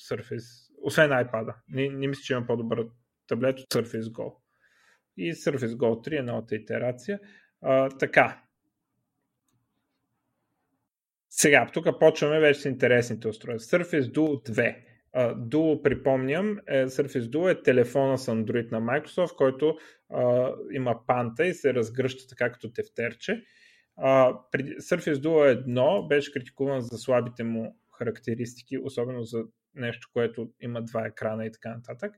Surface, 0.00 0.72
освен 0.82 1.10
iPad, 1.10 1.54
не, 1.68 1.88
не 1.88 2.08
мисля, 2.08 2.22
че 2.22 2.32
има 2.32 2.46
по-добър 2.46 2.86
таблет 3.26 3.58
от 3.58 3.66
Surface 3.74 4.02
Go. 4.02 4.34
И 5.16 5.34
Surface 5.34 5.76
Go 5.76 6.08
3 6.08 6.18
е 6.18 6.22
новата 6.22 6.54
итерация. 6.56 7.20
А, 7.62 7.88
така, 7.88 8.42
сега, 11.30 11.66
тук 11.72 11.86
почваме 12.00 12.40
вече 12.40 12.60
с 12.60 12.64
интересните 12.64 13.28
устройства. 13.28 13.78
Surface 13.78 14.12
Duo 14.12 14.50
2. 14.50 14.76
Uh, 15.16 15.34
Duo, 15.34 15.82
припомням, 15.82 16.58
е, 16.66 16.86
Surface 16.86 17.30
Duo 17.30 17.50
е 17.50 17.62
телефона 17.62 18.18
с 18.18 18.26
Android 18.26 18.72
на 18.72 18.80
Microsoft, 18.80 19.36
който 19.36 19.78
uh, 20.12 20.56
има 20.72 21.06
панта 21.06 21.46
и 21.46 21.54
се 21.54 21.74
разгръща 21.74 22.28
така 22.28 22.52
като 22.52 22.72
тефтерче. 22.72 23.42
Uh, 23.98 24.38
преди, 24.52 24.70
Surface 24.70 25.14
Duo 25.14 25.64
1 25.66 26.08
беше 26.08 26.32
критикуван 26.32 26.80
за 26.80 26.98
слабите 26.98 27.44
му 27.44 27.76
характеристики, 27.98 28.78
особено 28.78 29.22
за 29.22 29.44
нещо, 29.74 30.08
което 30.12 30.50
има 30.60 30.82
два 30.82 31.06
екрана 31.06 31.46
и 31.46 31.52
така 31.52 31.74
нататък. 31.74 32.14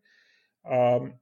Uh, 0.72 1.12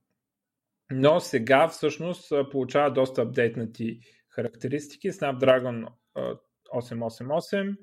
но 0.91 1.21
сега 1.21 1.69
всъщност 1.69 2.33
получава 2.51 2.93
доста 2.93 3.23
апдейтнати 3.23 4.01
характеристики. 4.29 5.13
Snapdragon 5.13 5.87
888, 6.75 7.77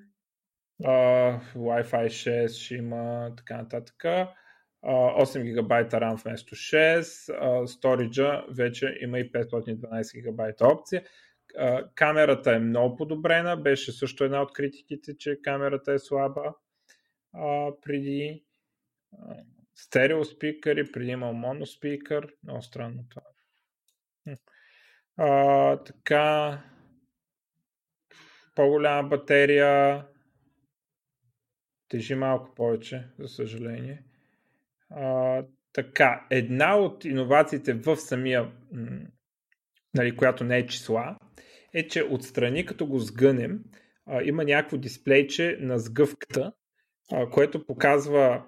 uh, 0.83 1.39
Wi-Fi 1.55 2.05
6 2.05 2.47
ще 2.47 2.75
има 2.75 3.33
така 3.37 3.57
нататък. 3.57 3.95
Uh, 4.03 4.29
8 4.83 5.53
ГБ 5.53 5.71
RAM 5.91 6.23
вместо 6.23 6.55
6, 6.55 7.01
uh, 7.01 7.65
сториджа 7.65 8.45
вече 8.49 8.97
има 9.01 9.19
и 9.19 9.31
512 9.31 10.21
ГБ 10.21 10.61
опция. 10.61 11.03
Камерата 11.95 12.55
е 12.55 12.59
много 12.59 12.95
подобрена, 12.95 13.57
беше 13.57 13.91
също 13.91 14.23
една 14.23 14.41
от 14.41 14.53
критиките, 14.53 15.17
че 15.17 15.39
камерата 15.43 15.93
е 15.93 15.99
слаба 15.99 16.53
uh, 17.35 17.81
преди 17.81 18.43
uh, 19.15 19.43
стерео 19.75 20.25
спикъри, 20.25 20.91
преди 20.91 21.11
имал 21.11 21.33
моноспикър, 21.33 22.33
много 22.43 22.61
странно 22.61 23.03
това. 23.09 23.21
Uh, 25.19 25.85
така, 25.85 26.63
по-голяма 28.55 29.09
батерия, 29.09 30.05
тежи 31.89 32.15
малко 32.15 32.55
повече, 32.55 33.07
за 33.19 33.27
съжаление. 33.27 34.03
А, 34.89 35.43
така, 35.73 36.27
една 36.29 36.77
от 36.77 37.05
иновациите 37.05 37.73
в 37.73 37.97
самия, 37.97 38.51
нали, 39.93 40.15
която 40.15 40.43
не 40.43 40.57
е 40.57 40.67
числа, 40.67 41.17
е, 41.73 41.87
че 41.87 42.03
отстрани, 42.03 42.65
като 42.65 42.87
го 42.87 42.99
сгънем, 42.99 43.63
а, 44.05 44.23
има 44.23 44.43
някакво 44.43 44.77
дисплейче 44.77 45.57
на 45.61 45.79
сгъвката, 45.79 46.53
а, 47.11 47.29
което 47.29 47.65
показва 47.65 48.45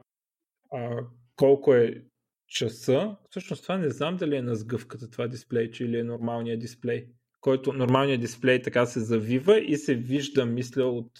а, 0.71 0.97
колко 1.35 1.73
е 1.73 2.03
часа. 2.47 3.17
Всъщност 3.29 3.63
това 3.63 3.77
не 3.77 3.89
знам 3.89 4.17
дали 4.17 4.35
е 4.35 4.41
на 4.41 4.55
сгъвката 4.55 5.09
това 5.09 5.27
дисплейче 5.27 5.85
или 5.85 5.99
е 5.99 6.03
нормалният 6.03 6.59
дисплей 6.59 7.07
който 7.47 7.73
нормалният 7.73 8.21
дисплей 8.21 8.61
така 8.61 8.85
се 8.85 8.99
завива 8.99 9.59
и 9.59 9.77
се 9.77 9.95
вижда, 9.95 10.45
мисля, 10.45 10.83
от 10.83 11.11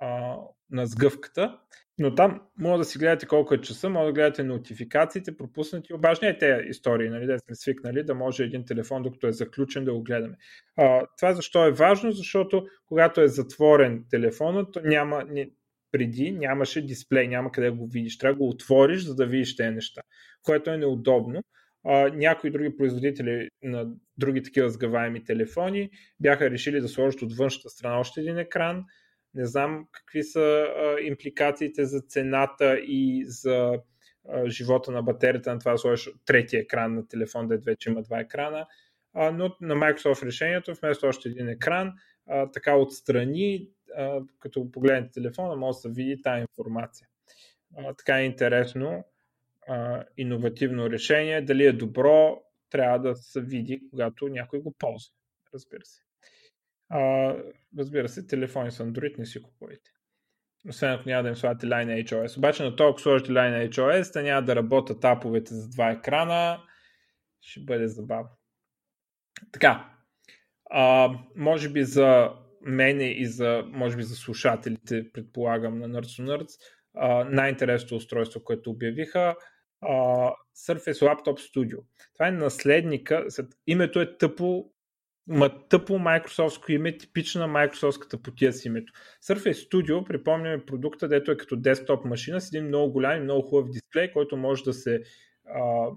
а, 0.00 0.36
на 0.70 0.86
сгъвката. 0.86 1.58
Но 1.98 2.14
там 2.14 2.40
може 2.58 2.78
да 2.78 2.84
си 2.84 2.98
гледате 2.98 3.26
колко 3.26 3.54
е 3.54 3.60
часа, 3.60 3.88
може 3.88 4.06
да 4.06 4.12
гледате 4.12 4.42
нотификациите, 4.42 5.36
пропуснати, 5.36 5.94
обаче 5.94 6.28
е 6.28 6.38
тези 6.38 6.68
истории, 6.68 7.08
нали, 7.08 7.26
да 7.26 7.38
сме 7.38 7.54
свикнали 7.54 8.02
да 8.02 8.14
може 8.14 8.44
един 8.44 8.64
телефон, 8.64 9.02
докато 9.02 9.26
е 9.26 9.32
заключен, 9.32 9.84
да 9.84 9.92
го 9.92 10.02
гледаме. 10.02 10.36
А, 10.76 11.06
това 11.18 11.34
защо 11.34 11.66
е 11.66 11.72
важно? 11.72 12.12
Защото 12.12 12.66
когато 12.86 13.20
е 13.20 13.28
затворен 13.28 14.04
телефонът, 14.10 14.72
то 14.72 14.80
няма, 14.84 15.24
не, 15.30 15.50
преди 15.92 16.32
нямаше 16.32 16.86
дисплей, 16.86 17.28
няма 17.28 17.52
къде 17.52 17.70
го 17.70 17.86
видиш. 17.86 18.18
Трябва 18.18 18.34
да 18.34 18.38
го 18.38 18.48
отвориш, 18.48 19.02
за 19.02 19.14
да 19.14 19.26
видиш 19.26 19.56
тези 19.56 19.74
неща, 19.74 20.02
което 20.42 20.70
е 20.70 20.76
неудобно. 20.76 21.42
А, 21.84 22.08
някои 22.08 22.50
други 22.50 22.76
производители 22.76 23.48
на 23.62 23.90
други 24.18 24.42
такива 24.42 24.70
сгъваеми 24.70 25.24
телефони 25.24 25.90
бяха 26.20 26.50
решили 26.50 26.80
да 26.80 26.88
сложат 26.88 27.22
от 27.22 27.36
външната 27.36 27.68
страна 27.68 28.00
още 28.00 28.20
един 28.20 28.38
екран, 28.38 28.84
не 29.34 29.46
знам 29.46 29.86
какви 29.92 30.22
са 30.22 30.40
а, 30.40 31.00
импликациите 31.00 31.84
за 31.84 32.00
цената 32.00 32.78
и 32.78 33.24
за 33.26 33.78
а, 34.28 34.48
живота 34.48 34.90
на 34.90 35.02
батерията 35.02 35.52
на 35.52 35.58
това 35.58 35.72
да 35.72 35.78
сложиш 35.78 36.10
третия 36.24 36.60
екран 36.60 36.94
на 36.94 37.08
телефон, 37.08 37.48
да 37.48 37.58
вече 37.58 37.90
има 37.90 38.02
два 38.02 38.20
екрана. 38.20 38.66
А, 39.14 39.30
но 39.30 39.56
на 39.60 39.74
Microsoft 39.74 40.26
решението, 40.26 40.74
вместо 40.74 41.06
още 41.06 41.28
един 41.28 41.48
екран, 41.48 41.92
а, 42.26 42.50
така 42.50 42.76
отстрани, 42.76 43.68
а, 43.96 44.20
като 44.38 44.70
погледнете 44.70 45.12
телефона, 45.12 45.56
може 45.56 45.76
да 45.76 45.80
се 45.80 45.88
види 45.90 46.22
тази 46.22 46.40
информация. 46.40 47.08
А, 47.76 47.94
така 47.94 48.20
е 48.20 48.24
интересно, 48.24 49.04
а, 49.68 50.04
иновативно 50.16 50.90
решение. 50.90 51.42
Дали 51.42 51.64
е 51.66 51.72
добро, 51.72 52.42
трябва 52.70 52.98
да 52.98 53.16
се 53.16 53.40
види, 53.40 53.80
когато 53.90 54.28
някой 54.28 54.60
го 54.60 54.74
ползва. 54.78 55.12
Разбира 55.54 55.84
се. 55.84 56.02
А, 56.88 57.34
разбира 57.78 58.08
се, 58.08 58.26
телефони 58.26 58.70
с 58.70 58.84
Android 58.84 59.18
не 59.18 59.26
си 59.26 59.42
купувайте. 59.42 59.90
Освен 60.68 60.92
ако 60.92 61.08
няма 61.08 61.22
да 61.22 61.28
им 61.28 61.36
слагате 61.36 61.66
Line 61.66 62.04
HOS. 62.04 62.38
Обаче 62.38 62.62
на 62.62 62.76
толкова 62.76 63.02
сложите 63.02 63.32
Line 63.32 63.70
HOS, 63.70 64.12
те 64.12 64.22
няма 64.22 64.42
да 64.42 64.56
работят 64.56 65.04
аповете 65.04 65.54
за 65.54 65.68
два 65.68 65.90
екрана. 65.90 66.62
Ще 67.40 67.60
бъде 67.60 67.88
забавно. 67.88 68.30
Така. 69.52 69.88
А, 70.70 71.10
може 71.36 71.68
би 71.68 71.84
за 71.84 72.32
мене 72.60 73.04
и 73.04 73.26
за, 73.26 73.64
може 73.66 73.96
би 73.96 74.02
за 74.02 74.16
слушателите, 74.16 75.12
предполагам, 75.12 75.78
на 75.78 75.88
Nerds 75.88 76.22
Nerds, 76.22 76.58
най-интересното 77.30 77.96
устройство, 77.96 78.44
което 78.44 78.70
обявиха, 78.70 79.34
а, 79.82 79.94
Surface 80.56 80.92
Laptop 80.92 81.54
Studio. 81.54 81.78
Това 82.14 82.28
е 82.28 82.32
наследника, 82.32 83.26
името 83.66 84.00
е 84.00 84.18
тъпо 84.18 84.72
Ма 85.26 85.68
тъпо 85.68 85.92
Microsoft 85.92 86.70
име, 86.70 86.98
типична 86.98 87.48
Microsoftската 87.48 88.22
потия 88.22 88.52
с 88.52 88.64
името. 88.64 88.92
Surface 89.24 89.70
Studio, 89.70 90.04
припомняме 90.04 90.64
продукта, 90.64 91.08
дето 91.08 91.30
е 91.30 91.36
като 91.36 91.56
десктоп 91.56 92.04
машина 92.04 92.40
с 92.40 92.48
един 92.48 92.66
много 92.66 92.92
голям 92.92 93.16
и 93.18 93.20
много 93.20 93.48
хубав 93.48 93.70
дисплей, 93.70 94.12
който 94.12 94.36
може 94.36 94.64
да 94.64 94.72
се 94.72 95.02
а, 95.44 95.88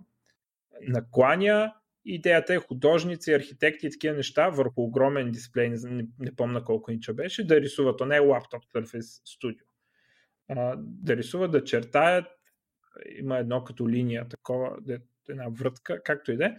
накланя. 0.81 1.73
Идеята 2.05 2.53
е 2.53 2.57
художници, 2.57 3.33
архитекти 3.33 3.87
и 3.87 3.91
такива 3.91 4.15
неща 4.15 4.49
върху 4.49 4.81
огромен 4.81 5.31
дисплей, 5.31 5.69
не, 5.69 5.77
не, 5.89 6.07
не 6.19 6.35
помна 6.35 6.63
колко 6.63 6.91
инча 6.91 7.13
беше, 7.13 7.47
да 7.47 7.61
рисуват. 7.61 7.97
То 7.97 8.05
не 8.05 8.15
е 8.15 8.19
лаптоп 8.19 8.63
Surface 8.75 8.99
Studio. 8.99 9.63
А, 10.49 10.75
да 10.77 11.17
рисуват, 11.17 11.51
да 11.51 11.63
чертаят. 11.63 12.25
Има 13.17 13.37
едно 13.37 13.63
като 13.63 13.89
линия, 13.89 14.27
такова, 14.27 14.77
една 15.29 15.45
врътка, 15.49 16.03
както 16.03 16.31
и 16.31 16.37
да 16.37 16.45
е 16.45 16.55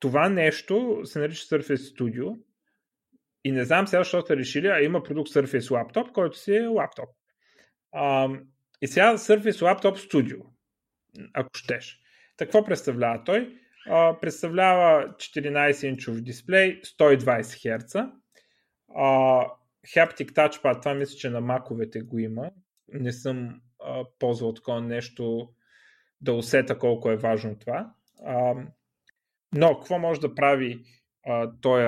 това 0.00 0.28
нещо 0.28 1.00
се 1.04 1.18
нарича 1.18 1.44
Surface 1.44 1.96
Studio 1.96 2.38
и 3.44 3.52
не 3.52 3.64
знам 3.64 3.86
сега 3.86 4.00
защо 4.00 4.26
са 4.26 4.36
решили, 4.36 4.66
а 4.66 4.80
има 4.80 5.02
продукт 5.02 5.30
Surface 5.30 5.60
Laptop, 5.60 6.12
който 6.12 6.38
си 6.38 6.56
е 6.56 6.66
лаптоп. 6.66 7.08
А, 7.92 8.28
и 8.82 8.86
сега 8.86 9.16
Surface 9.16 9.50
Laptop 9.50 10.10
Studio, 10.10 10.42
ако 11.32 11.50
щеш. 11.54 12.00
какво 12.36 12.64
представлява 12.64 13.24
той? 13.24 13.56
А, 13.86 14.20
представлява 14.20 15.08
14-инчов 15.08 16.20
дисплей, 16.20 16.80
120 16.80 17.42
Hz. 17.42 18.12
А, 18.94 19.04
Haptic 19.86 20.32
Touchpad, 20.32 20.80
това 20.80 20.94
мисля, 20.94 21.16
че 21.16 21.30
на 21.30 21.40
маковете 21.40 22.00
го 22.00 22.18
има. 22.18 22.50
Не 22.92 23.12
съм 23.12 23.60
а, 23.84 24.04
ползвал 24.18 24.54
такова 24.54 24.80
нещо 24.80 25.48
да 26.20 26.32
усета 26.32 26.78
колко 26.78 27.10
е 27.10 27.16
важно 27.16 27.58
това. 27.58 27.92
А, 28.24 28.54
но 29.54 29.78
какво 29.78 29.98
може 29.98 30.20
да 30.20 30.34
прави 30.34 30.84
а, 31.26 31.50
този 31.60 31.86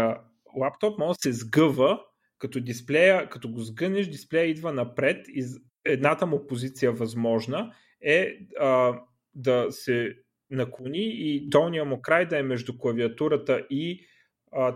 лаптоп? 0.57 0.99
Може 0.99 1.17
да 1.17 1.23
се 1.23 1.33
сгъва 1.33 2.01
като 2.39 2.61
дисплея, 2.61 3.29
като 3.29 3.53
го 3.53 3.61
сгънеш, 3.61 4.07
дисплея 4.07 4.47
идва 4.47 4.73
напред 4.73 5.27
и 5.29 5.45
едната 5.85 6.27
му 6.27 6.47
позиция 6.47 6.93
възможна 6.93 7.75
е 8.01 8.39
а, 8.61 9.01
да 9.35 9.67
се 9.71 10.17
наклони 10.51 11.05
и 11.05 11.49
долния 11.49 11.85
му 11.85 12.01
край 12.03 12.27
да 12.27 12.39
е 12.39 12.43
между 12.43 12.79
клавиатурата 12.79 13.67
и 13.71 14.07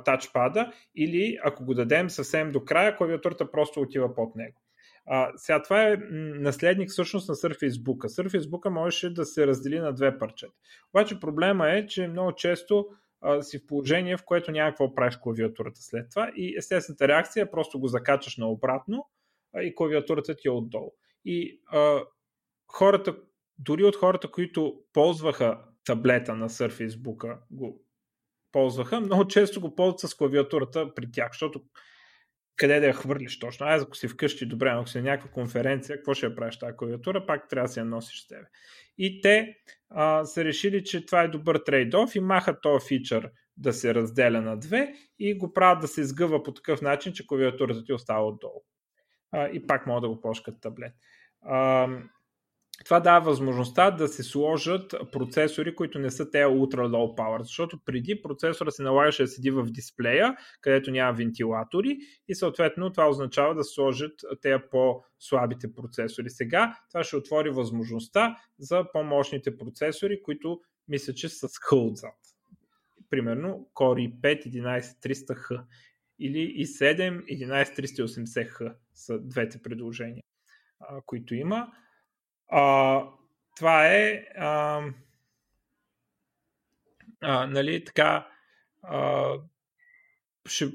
тачпада 0.04 0.72
или 0.94 1.38
ако 1.44 1.64
го 1.64 1.74
дадем 1.74 2.10
съвсем 2.10 2.52
до 2.52 2.64
края, 2.64 2.96
клавиатурата 2.96 3.50
просто 3.50 3.80
отива 3.80 4.14
под 4.14 4.36
него. 4.36 4.60
А, 5.06 5.32
сега 5.36 5.62
това 5.62 5.82
е 5.82 5.96
наследник 6.10 6.90
всъщност 6.90 7.28
на 7.28 7.34
Surface 7.34 7.82
Book. 7.82 8.22
Surface 8.22 8.50
Book 8.50 8.68
можеше 8.68 9.14
да 9.14 9.24
се 9.24 9.46
раздели 9.46 9.78
на 9.78 9.92
две 9.92 10.18
парчета. 10.18 10.52
Обаче 10.94 11.20
проблема 11.20 11.70
е, 11.70 11.86
че 11.86 12.08
много 12.08 12.32
често 12.34 12.86
а, 13.20 13.42
си 13.42 13.58
в 13.58 13.66
положение, 13.66 14.16
в 14.16 14.24
което 14.24 14.50
няма 14.50 14.70
какво 14.70 14.94
правиш 14.94 15.16
клавиатурата 15.16 15.82
след 15.82 16.10
това 16.10 16.30
и 16.36 16.56
естествената 16.58 17.08
реакция 17.08 17.42
е 17.42 17.50
просто 17.50 17.80
го 17.80 17.88
закачаш 17.88 18.36
наобратно 18.36 19.08
а, 19.54 19.62
и 19.62 19.74
клавиатурата 19.74 20.36
ти 20.36 20.48
е 20.48 20.50
отдолу. 20.50 20.92
И 21.24 21.60
а, 21.66 22.00
хората, 22.68 23.16
дори 23.58 23.84
от 23.84 23.96
хората, 23.96 24.30
които 24.30 24.80
ползваха 24.92 25.60
таблета 25.84 26.34
на 26.34 26.48
Surface 26.48 26.88
Book, 26.88 27.38
го 27.50 27.82
ползваха, 28.52 29.00
много 29.00 29.28
често 29.28 29.60
го 29.60 29.74
ползват 29.74 30.00
с 30.00 30.14
клавиатурата 30.14 30.94
при 30.94 31.12
тях, 31.12 31.32
защото 31.32 31.62
къде 32.56 32.80
да 32.80 32.86
я 32.86 32.92
хвърлиш 32.92 33.38
точно. 33.38 33.66
Аз 33.66 33.82
ако 33.82 33.96
си 33.96 34.08
вкъщи, 34.08 34.46
добре, 34.46 34.68
ако 34.68 34.88
си 34.88 34.98
на 34.98 35.04
някаква 35.04 35.30
конференция, 35.30 35.96
какво 35.96 36.14
ще 36.14 36.26
я 36.26 36.34
правиш 36.34 36.58
тази 36.58 36.76
клавиатура, 36.76 37.26
пак 37.26 37.48
трябва 37.48 37.66
да 37.68 37.72
си 37.72 37.78
я 37.78 37.84
носиш 37.84 38.24
с 38.24 38.26
тебе. 38.26 38.46
И 38.98 39.20
те 39.20 39.56
а, 39.90 40.24
са 40.24 40.44
решили, 40.44 40.84
че 40.84 41.06
това 41.06 41.22
е 41.22 41.28
добър 41.28 41.58
трейд-оф 41.58 42.16
и 42.16 42.20
махат 42.20 42.62
този 42.62 42.86
фичър 42.86 43.30
да 43.56 43.72
се 43.72 43.94
разделя 43.94 44.40
на 44.40 44.56
две 44.56 44.94
и 45.18 45.38
го 45.38 45.52
правят 45.52 45.80
да 45.80 45.88
се 45.88 46.00
изгъва 46.00 46.42
по 46.42 46.54
такъв 46.54 46.82
начин, 46.82 47.12
че 47.12 47.26
клавиатурата 47.26 47.84
ти 47.84 47.92
остава 47.92 48.26
отдолу. 48.26 48.62
А, 49.32 49.48
и 49.48 49.66
пак 49.66 49.86
могат 49.86 50.02
да 50.02 50.08
го 50.08 50.20
ползваш 50.20 50.40
като 50.40 50.60
таблет. 50.60 50.92
А, 51.42 51.88
това 52.84 53.00
дава 53.00 53.24
възможността 53.24 53.90
да 53.90 54.08
се 54.08 54.22
сложат 54.22 54.94
процесори, 55.12 55.74
които 55.74 55.98
не 55.98 56.10
са 56.10 56.30
те 56.30 56.38
ultra 56.38 56.76
low 56.76 57.18
power, 57.18 57.42
защото 57.42 57.78
преди 57.84 58.22
процесора 58.22 58.70
се 58.70 58.82
налагаше 58.82 59.22
да 59.22 59.28
седи 59.28 59.50
в 59.50 59.64
дисплея, 59.64 60.36
където 60.60 60.90
няма 60.90 61.12
вентилатори 61.12 61.98
и 62.28 62.34
съответно 62.34 62.92
това 62.92 63.08
означава 63.08 63.54
да 63.54 63.64
сложат 63.64 64.20
тези 64.42 64.62
по-слабите 64.70 65.74
процесори. 65.74 66.30
Сега 66.30 66.76
това 66.92 67.04
ще 67.04 67.16
отвори 67.16 67.50
възможността 67.50 68.36
за 68.58 68.84
по-мощните 68.92 69.58
процесори, 69.58 70.22
които 70.22 70.60
мисля, 70.88 71.12
че 71.12 71.28
са 71.28 71.48
с 71.48 71.58
хъл 71.58 71.86
отзад. 71.86 72.14
Примерно 73.10 73.68
Core 73.74 74.20
i5 74.20 74.46
11300H 74.46 75.62
или 76.18 76.64
i7 76.64 77.24
11380H 77.24 78.74
са 78.94 79.18
двете 79.18 79.62
предложения, 79.62 80.22
които 81.06 81.34
има. 81.34 81.72
А, 82.48 83.02
това 83.56 83.86
е 83.86 84.24
а, 84.36 84.82
а, 87.20 87.46
нали, 87.46 87.84
така 87.84 88.28
а, 88.82 89.32
ще, 90.48 90.66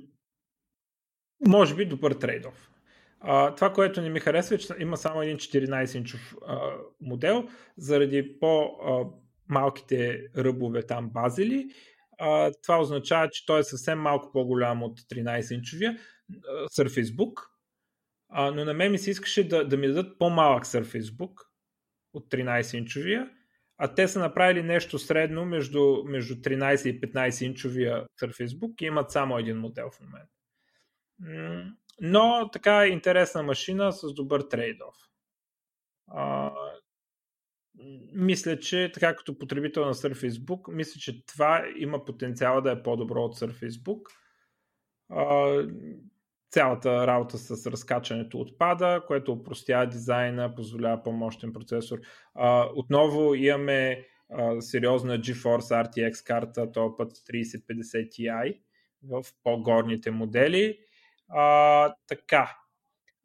може 1.47 1.75
би 1.75 1.86
добър 1.86 2.13
трейдов. 2.13 2.71
А, 3.19 3.55
това, 3.55 3.73
което 3.73 4.01
не 4.01 4.10
ми 4.10 4.19
харесва 4.19 4.55
е, 4.55 4.57
че 4.57 4.73
има 4.79 4.97
само 4.97 5.21
един 5.21 5.38
14-инчов 5.38 6.36
а, 6.47 6.77
модел, 7.01 7.47
заради 7.77 8.39
по-малките 8.39 10.27
ръбове 10.38 10.86
там 10.86 11.10
базили. 11.10 11.69
А, 12.19 12.51
това 12.63 12.81
означава, 12.81 13.29
че 13.29 13.45
той 13.45 13.60
е 13.60 13.63
съвсем 13.63 13.99
малко 13.99 14.31
по-голям 14.31 14.84
от 14.84 14.99
13-инчовия 14.99 15.99
Surface 16.77 17.15
Book, 17.15 17.41
а, 18.29 18.51
но 18.51 18.65
на 18.65 18.73
мен 18.73 18.91
ми 18.91 18.97
се 18.97 19.12
искаше 19.12 19.47
да, 19.47 19.67
да 19.67 19.77
ми 19.77 19.88
дадат 19.88 20.19
по-малък 20.19 20.65
Surface 20.65 21.01
Book, 21.01 21.34
от 22.13 22.32
13-инчовия, 22.32 23.30
а 23.78 23.93
те 23.93 24.08
са 24.08 24.19
направили 24.19 24.63
нещо 24.63 25.00
средно 25.00 25.45
между, 25.45 26.04
между 26.06 26.36
13 26.36 26.89
и 26.89 27.02
15-инчовия 27.02 28.06
Surface 28.21 28.60
Book 28.60 28.82
и 28.82 28.86
имат 28.86 29.12
само 29.12 29.38
един 29.38 29.58
модел 29.58 29.89
в 29.91 30.00
момента. 30.00 30.34
Но 32.02 32.50
така 32.54 32.88
интересна 32.88 33.43
машина 33.43 33.91
с 33.91 34.13
добър 34.13 34.41
трейдов. 34.41 34.95
А, 36.08 36.52
мисля, 38.13 38.60
че 38.60 38.91
така 38.93 39.15
като 39.15 39.38
потребител 39.38 39.86
на 39.86 39.93
Surface 39.93 40.45
Book, 40.45 40.74
мисля, 40.74 41.00
че 41.00 41.26
това 41.26 41.65
има 41.78 42.06
потенциала 42.06 42.62
да 42.62 42.71
е 42.71 42.84
по-добро 42.84 43.24
от 43.24 43.39
Surface 43.39 43.84
Book. 43.84 44.02
А, 45.10 45.56
цялата 46.52 47.08
работа 47.08 47.38
с 47.38 47.72
разкачането 47.72 48.40
отпада, 48.40 49.04
което 49.08 49.32
упростява 49.32 49.88
дизайна, 49.88 50.56
позволява 50.56 51.04
по-мощен 51.04 51.54
процесор. 51.54 52.00
А, 52.36 52.70
отново 52.76 53.36
имаме 53.36 54.06
а, 54.30 54.62
сериозна 54.62 55.20
GeForce 55.20 55.88
RTX 55.88 56.28
карта, 56.28 56.72
този 56.72 56.94
път 56.98 57.12
3050 57.12 58.10
Ti 58.10 58.60
в 59.04 59.24
по-горните 59.44 60.12
модели. 60.12 60.80
А, 61.30 61.94
така, 62.08 62.58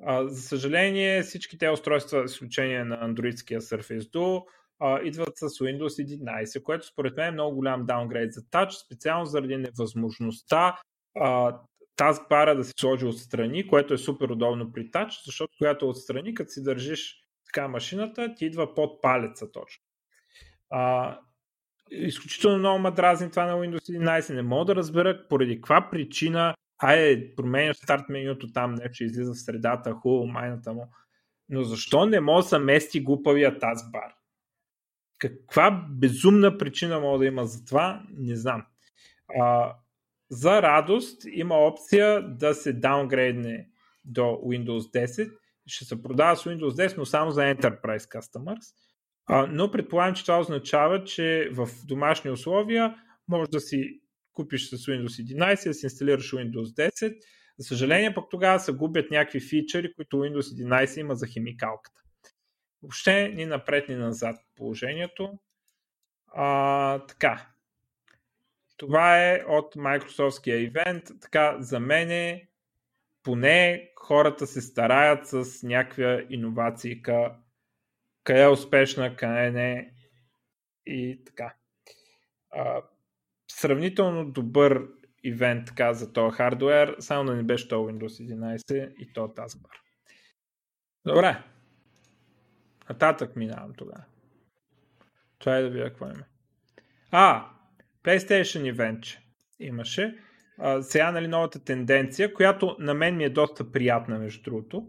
а, 0.05 0.29
за 0.29 0.43
съжаление, 0.43 1.23
всички 1.23 1.59
те 1.59 1.71
устройства, 1.71 2.25
изключение 2.25 2.85
на 2.85 2.99
андроидския 3.01 3.61
Surface 3.61 4.01
Duo, 4.01 4.45
а, 4.81 5.01
идват 5.03 5.37
с 5.37 5.49
Windows 5.49 6.03
11, 6.03 6.62
което 6.62 6.87
според 6.87 7.17
мен 7.17 7.29
е 7.29 7.31
много 7.31 7.57
голям 7.57 7.87
даунгрейд 7.87 8.33
за 8.33 8.41
Touch, 8.41 8.71
специално 8.71 9.27
заради 9.27 9.57
невъзможността 9.57 10.77
а, 11.21 11.59
таскбара 11.96 12.56
да 12.56 12.64
се 12.64 12.72
сложи 12.80 13.06
отстрани, 13.06 13.66
което 13.66 13.94
е 13.94 13.98
супер 13.98 14.28
удобно 14.28 14.72
при 14.72 14.90
Touch, 14.90 15.24
защото 15.24 15.54
когато 15.59 15.88
отстрани, 15.88 16.35
като 16.35 16.50
си 16.50 16.62
държиш 16.62 17.16
така 17.46 17.68
машината, 17.68 18.35
ти 18.35 18.46
идва 18.46 18.74
под 18.74 19.02
палеца 19.02 19.52
точно. 19.52 19.85
А, 20.70 21.18
изключително 21.90 22.59
много 22.59 22.78
ма 22.78 22.90
дразни 22.90 23.30
това 23.30 23.46
на 23.46 23.54
Windows 23.54 23.98
11. 23.98 24.35
Не 24.35 24.42
мога 24.42 24.64
да 24.64 24.76
разбера 24.76 25.28
поради 25.28 25.56
каква 25.56 25.90
причина 25.90 26.54
Айде, 26.78 27.35
променяш 27.37 27.76
старт 27.76 28.09
менюто 28.09 28.52
там, 28.52 28.74
не, 28.74 28.92
че 28.92 29.04
излиза 29.04 29.32
в 29.32 29.38
средата, 29.38 29.92
хубаво, 29.92 30.26
майната 30.26 30.72
му. 30.72 30.88
Но 31.48 31.62
защо 31.62 32.06
не 32.06 32.20
мога 32.20 32.42
да 32.42 32.48
се 32.48 32.59
мести 32.59 33.00
глупавия 33.00 33.59
таскбар? 33.59 34.14
Каква 35.18 35.87
безумна 35.90 36.59
причина 36.59 37.00
мога 37.00 37.18
да 37.18 37.26
има 37.26 37.46
за 37.46 37.64
това, 37.64 38.02
не 38.16 38.37
знам. 38.37 38.66
А, 39.40 39.76
за 40.31 40.62
радост 40.62 41.23
има 41.33 41.55
опция 41.55 42.23
да 42.37 42.55
се 42.55 42.73
даунгрейдне 42.73 43.69
до 44.05 44.23
Windows 44.23 45.07
10. 45.07 45.33
Ще 45.67 45.85
се 45.85 46.03
продава 46.03 46.37
с 46.37 46.45
Windows 46.45 46.89
10, 46.89 46.99
но 46.99 47.07
само 47.07 47.31
за 47.31 47.41
Enterprise 47.41 47.99
Customers. 47.99 48.75
А, 49.27 49.47
но 49.47 49.71
предполагам, 49.71 50.15
че 50.15 50.25
това 50.25 50.39
означава, 50.39 51.05
че 51.05 51.51
в 51.53 51.69
домашни 51.87 52.31
условия 52.31 52.97
може 53.29 53.51
да 53.51 53.61
си 53.61 54.01
купиш 54.33 54.69
с 54.69 54.77
Windows 54.77 55.35
11, 55.35 55.67
да 55.67 55.75
си 55.75 55.87
инсталираш 55.87 56.33
Windows 56.33 56.91
10. 56.91 57.17
За 57.59 57.69
съжаление, 57.69 58.15
пък 58.15 58.25
тогава 58.31 58.61
се 58.61 58.73
губят 58.73 59.11
някакви 59.11 59.41
фичери, 59.41 59.95
които 59.95 60.17
Windows 60.17 60.65
11 60.65 61.01
има 61.01 61.15
за 61.15 61.27
химикалката. 61.27 62.01
Въобще 62.83 63.29
ни 63.29 63.47
напред, 63.47 63.89
ни 63.89 63.95
назад 63.95 64.37
положението. 64.57 65.39
А, 66.27 66.99
така. 67.07 67.49
Това 68.77 69.25
е 69.25 69.45
от 69.49 69.75
Microsoftския 69.75 70.57
ивент. 70.57 71.05
Така, 71.21 71.57
за 71.61 71.81
мен 71.81 72.41
поне 73.23 73.91
хората 73.97 74.47
се 74.47 74.61
стараят 74.61 75.27
с 75.27 75.62
някаква 75.62 76.23
иновации, 76.31 77.03
къде 77.03 78.43
е 78.43 78.49
успешна, 78.49 79.17
къде 79.17 79.51
не 79.51 79.93
и 80.87 81.25
така. 81.25 81.55
А, 82.51 82.83
сравнително 83.49 84.31
добър 84.31 84.89
ивент 85.25 85.67
така, 85.67 85.95
за 85.95 86.12
този 86.12 86.37
хардвер, 86.37 86.97
само 86.99 87.25
да 87.25 87.37
не 87.37 87.43
беше 87.43 87.69
то 87.69 87.75
Windows 87.75 88.35
11 88.67 88.95
и 88.95 89.12
то 89.12 89.29
Taskbar. 89.29 89.71
Добре. 91.07 91.43
Нататък 92.89 93.37
минавам 93.37 93.75
тогава. 93.75 94.05
Това 95.39 95.57
е 95.57 95.62
да 95.62 95.71
видя 95.71 95.89
какво 95.89 96.07
има. 96.07 96.25
А, 97.11 97.51
PlayStation 98.07 98.75
Event 98.75 99.19
имаше. 99.61 100.19
А, 100.59 100.83
сега 100.83 101.12
нали 101.12 101.29
новата 101.29 101.64
тенденция, 101.64 102.35
която 102.35 102.77
на 102.79 102.95
мен 102.95 103.16
ми 103.16 103.25
е 103.25 103.31
доста 103.31 103.73
приятна 103.73 104.19
между 104.19 104.42
другото, 104.42 104.87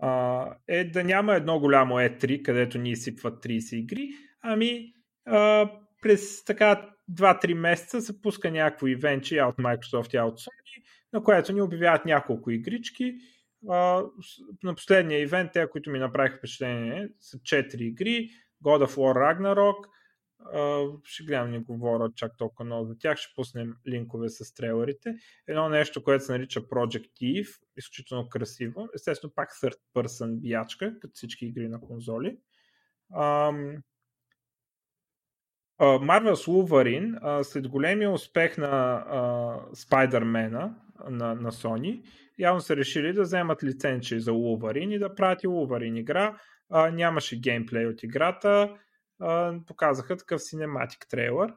а, 0.00 0.46
е 0.68 0.84
да 0.84 1.04
няма 1.04 1.34
едно 1.34 1.60
голямо 1.60 1.94
E3, 1.94 2.42
където 2.42 2.78
ни 2.78 2.90
изсипват 2.90 3.44
30 3.44 3.74
игри, 3.76 4.08
ами 4.42 4.92
а, 5.26 5.70
през 6.02 6.44
така 6.44 6.90
2-3 7.12 7.54
месеца 7.54 8.00
се 8.00 8.22
пуска 8.22 8.50
някакво 8.50 8.86
ивенче 8.86 9.42
от 9.42 9.56
Microsoft 9.56 10.14
и 10.14 10.20
от 10.20 10.40
Sony, 10.40 10.84
на 11.12 11.22
което 11.22 11.52
ни 11.52 11.62
обявяват 11.62 12.04
няколко 12.04 12.50
игрички. 12.50 13.14
на 14.62 14.74
последния 14.76 15.20
ивент, 15.20 15.50
те, 15.52 15.66
които 15.70 15.90
ми 15.90 15.98
направиха 15.98 16.38
впечатление, 16.38 17.08
са 17.20 17.38
4 17.38 17.76
игри. 17.80 18.28
God 18.64 18.86
of 18.86 18.96
War 18.96 19.14
Ragnarok, 19.14 19.84
ще 21.04 21.24
гледам 21.24 21.50
не 21.50 21.58
говоря 21.58 22.10
чак 22.14 22.36
толкова 22.36 22.64
много 22.64 22.86
за 22.86 22.98
тях, 22.98 23.18
ще 23.18 23.34
пуснем 23.34 23.74
линкове 23.88 24.28
с 24.28 24.54
трейлерите. 24.54 25.14
Едно 25.46 25.68
нещо, 25.68 26.04
което 26.04 26.24
се 26.24 26.32
нарича 26.32 26.60
Project 26.60 27.10
Eve, 27.22 27.60
изключително 27.76 28.28
красиво. 28.28 28.88
Естествено, 28.94 29.32
пак 29.34 29.50
third 29.52 29.76
person 29.94 30.40
биячка, 30.40 30.98
като 31.00 31.12
всички 31.14 31.46
игри 31.46 31.68
на 31.68 31.80
конзоли. 31.80 32.38
Marvel's 35.80 36.46
Wolverine, 36.48 37.42
след 37.42 37.68
големия 37.68 38.10
успех 38.10 38.58
на 38.58 39.04
Spider-Man 39.74 40.72
на, 41.10 41.34
на 41.34 41.52
Sony, 41.52 42.02
явно 42.38 42.60
са 42.60 42.76
решили 42.76 43.12
да 43.12 43.22
вземат 43.22 43.64
лиценчи 43.64 44.20
за 44.20 44.30
Wolverine 44.30 44.94
и 44.94 44.98
да 44.98 45.14
правят 45.14 45.42
и 45.42 45.46
Wolverine 45.46 46.00
игра. 46.00 46.38
Нямаше 46.92 47.40
геймплей 47.40 47.86
от 47.86 48.02
играта, 48.02 48.76
показаха 49.66 50.16
такъв 50.16 50.42
синематик 50.42 51.06
трейлър. 51.08 51.54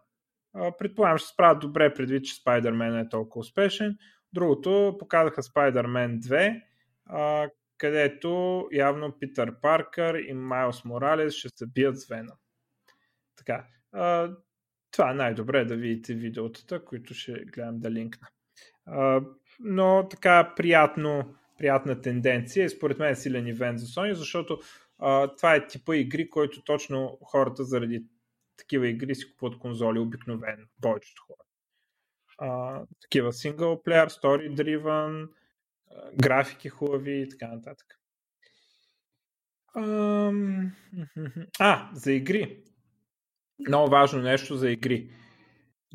Предполагам, 0.79 1.17
ще 1.17 1.29
справят 1.29 1.59
добре 1.59 1.93
предвид, 1.93 2.25
че 2.25 2.35
Spider-Man 2.35 3.05
е 3.05 3.09
толкова 3.09 3.39
успешен. 3.39 3.97
Другото, 4.33 4.95
показаха 4.99 5.43
Spider-Man 5.43 6.19
2, 6.19 6.61
а, 7.05 7.49
където 7.77 8.67
явно 8.71 9.19
Питър 9.19 9.61
Паркър 9.61 10.15
и 10.15 10.33
Майлс 10.33 10.85
Моралес 10.85 11.33
ще 11.33 11.49
се 11.49 11.65
бият 11.67 11.99
с 11.99 12.07
Веном. 12.07 12.37
Така, 13.35 13.67
това 14.91 15.11
е 15.11 15.13
най-добре 15.13 15.65
да 15.65 15.75
видите 15.75 16.13
видеотата, 16.13 16.85
които 16.85 17.13
ще 17.13 17.31
гледам 17.33 17.79
да 17.79 17.91
линкна. 17.91 18.27
Но 19.59 20.07
така 20.09 20.53
приятно, 20.55 21.35
приятна 21.57 22.01
тенденция 22.01 22.65
и 22.65 22.69
според 22.69 22.99
мен 22.99 23.09
е 23.09 23.15
силен 23.15 23.47
ивент 23.47 23.79
за 23.79 23.85
Sony, 23.85 24.13
защото 24.13 24.59
това 25.37 25.55
е 25.55 25.67
типа 25.67 25.95
игри, 25.95 26.29
който 26.29 26.63
точно 26.63 27.17
хората 27.21 27.63
заради 27.63 28.03
такива 28.57 28.87
игри 28.87 29.15
си 29.15 29.31
купуват 29.31 29.59
конзоли 29.59 29.99
обикновено, 29.99 30.63
повечето 30.81 31.23
хора. 31.27 31.43
А, 32.37 32.81
такива 33.01 33.33
синглплеер, 33.33 34.09
story 34.09 34.53
driven, 34.53 35.29
графики 36.15 36.69
хубави 36.69 37.21
и 37.21 37.29
така 37.29 37.47
нататък. 37.47 37.87
А, 41.59 41.89
за 41.93 42.11
игри. 42.11 42.63
Много 43.67 43.89
важно 43.89 44.21
нещо 44.21 44.55
за 44.55 44.69
игри. 44.69 45.11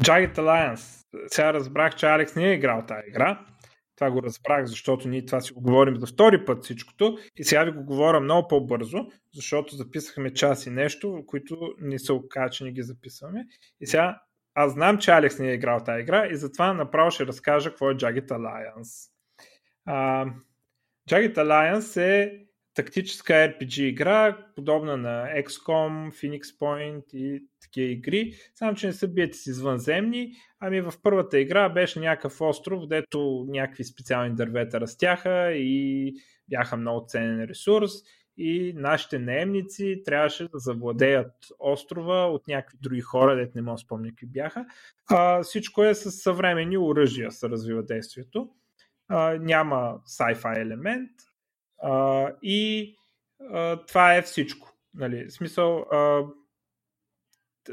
Jagged 0.00 0.34
Alliance. 0.34 1.06
Сега 1.26 1.54
разбрах, 1.54 1.96
че 1.96 2.06
Алекс 2.06 2.36
не 2.36 2.50
е 2.50 2.54
играл 2.54 2.86
тази 2.86 3.08
игра. 3.08 3.46
Това 4.02 4.10
го 4.10 4.22
разбрах, 4.22 4.66
защото 4.66 5.08
ние 5.08 5.24
това 5.24 5.40
си 5.40 5.52
го 5.52 5.60
говорим 5.60 5.96
за 5.96 6.06
втори 6.06 6.44
път 6.44 6.64
всичкото 6.64 7.18
и 7.36 7.44
сега 7.44 7.64
ви 7.64 7.70
го 7.70 7.84
говоря 7.84 8.20
много 8.20 8.48
по-бързо, 8.48 8.98
защото 9.34 9.76
записахме 9.76 10.34
час 10.34 10.66
и 10.66 10.70
нещо, 10.70 11.24
които 11.26 11.74
не 11.80 11.98
се 11.98 12.12
оказа, 12.12 12.64
не 12.64 12.72
ги 12.72 12.82
записваме. 12.82 13.44
И 13.80 13.86
сега 13.86 14.20
аз 14.54 14.72
знам, 14.72 14.98
че 14.98 15.10
Алекс 15.10 15.38
не 15.38 15.50
е 15.50 15.54
играл 15.54 15.80
тази 15.84 16.00
игра 16.00 16.26
и 16.26 16.36
затова 16.36 16.72
направо 16.72 17.10
ще 17.10 17.26
разкажа 17.26 17.70
какво 17.70 17.90
е 17.90 17.94
Jagged 17.94 18.28
Alliance. 18.28 19.10
Uh, 19.88 20.32
Jagged 21.10 21.34
Alliance 21.34 22.00
е 22.00 22.46
тактическа 22.74 23.32
RPG 23.32 23.82
игра, 23.82 24.46
подобна 24.54 24.96
на 24.96 25.26
XCOM, 25.36 26.10
Phoenix 26.10 26.42
Point 26.42 27.14
и 27.14 27.42
такива 27.62 27.92
игри, 27.92 28.34
само 28.54 28.74
че 28.74 28.86
не 28.86 28.92
са 28.92 29.08
биете 29.08 29.38
с 29.38 29.46
извънземни, 29.46 30.32
ами 30.60 30.80
в 30.80 30.92
първата 31.02 31.38
игра 31.38 31.68
беше 31.68 32.00
някакъв 32.00 32.40
остров, 32.40 32.86
дето 32.86 33.46
някакви 33.48 33.84
специални 33.84 34.34
дървета 34.34 34.80
растяха 34.80 35.52
и 35.52 36.12
бяха 36.48 36.76
много 36.76 37.06
ценен 37.08 37.44
ресурс 37.44 37.90
и 38.36 38.72
нашите 38.76 39.18
наемници 39.18 40.02
трябваше 40.04 40.44
да 40.44 40.58
завладеят 40.58 41.32
острова 41.58 42.26
от 42.26 42.48
някакви 42.48 42.78
други 42.82 43.00
хора, 43.00 43.36
дето 43.36 43.52
не 43.54 43.62
мога 43.62 43.74
да 43.74 43.78
спомня 43.78 44.08
какви 44.08 44.26
бяха. 44.26 44.66
А, 45.10 45.42
всичко 45.42 45.84
е 45.84 45.94
с 45.94 46.10
съвременни 46.10 46.78
оръжия, 46.78 47.30
се 47.30 47.48
развива 47.48 47.82
действието. 47.82 48.48
А, 49.08 49.38
няма 49.40 49.98
sci-fi 50.06 50.58
елемент, 50.58 51.10
а, 51.82 52.28
и 52.42 52.96
а, 53.52 53.86
това 53.86 54.14
е 54.14 54.22
всичко. 54.22 54.72
Нали? 54.94 55.24
В 55.24 55.32
смисъл, 55.32 55.78
а, 55.78 56.24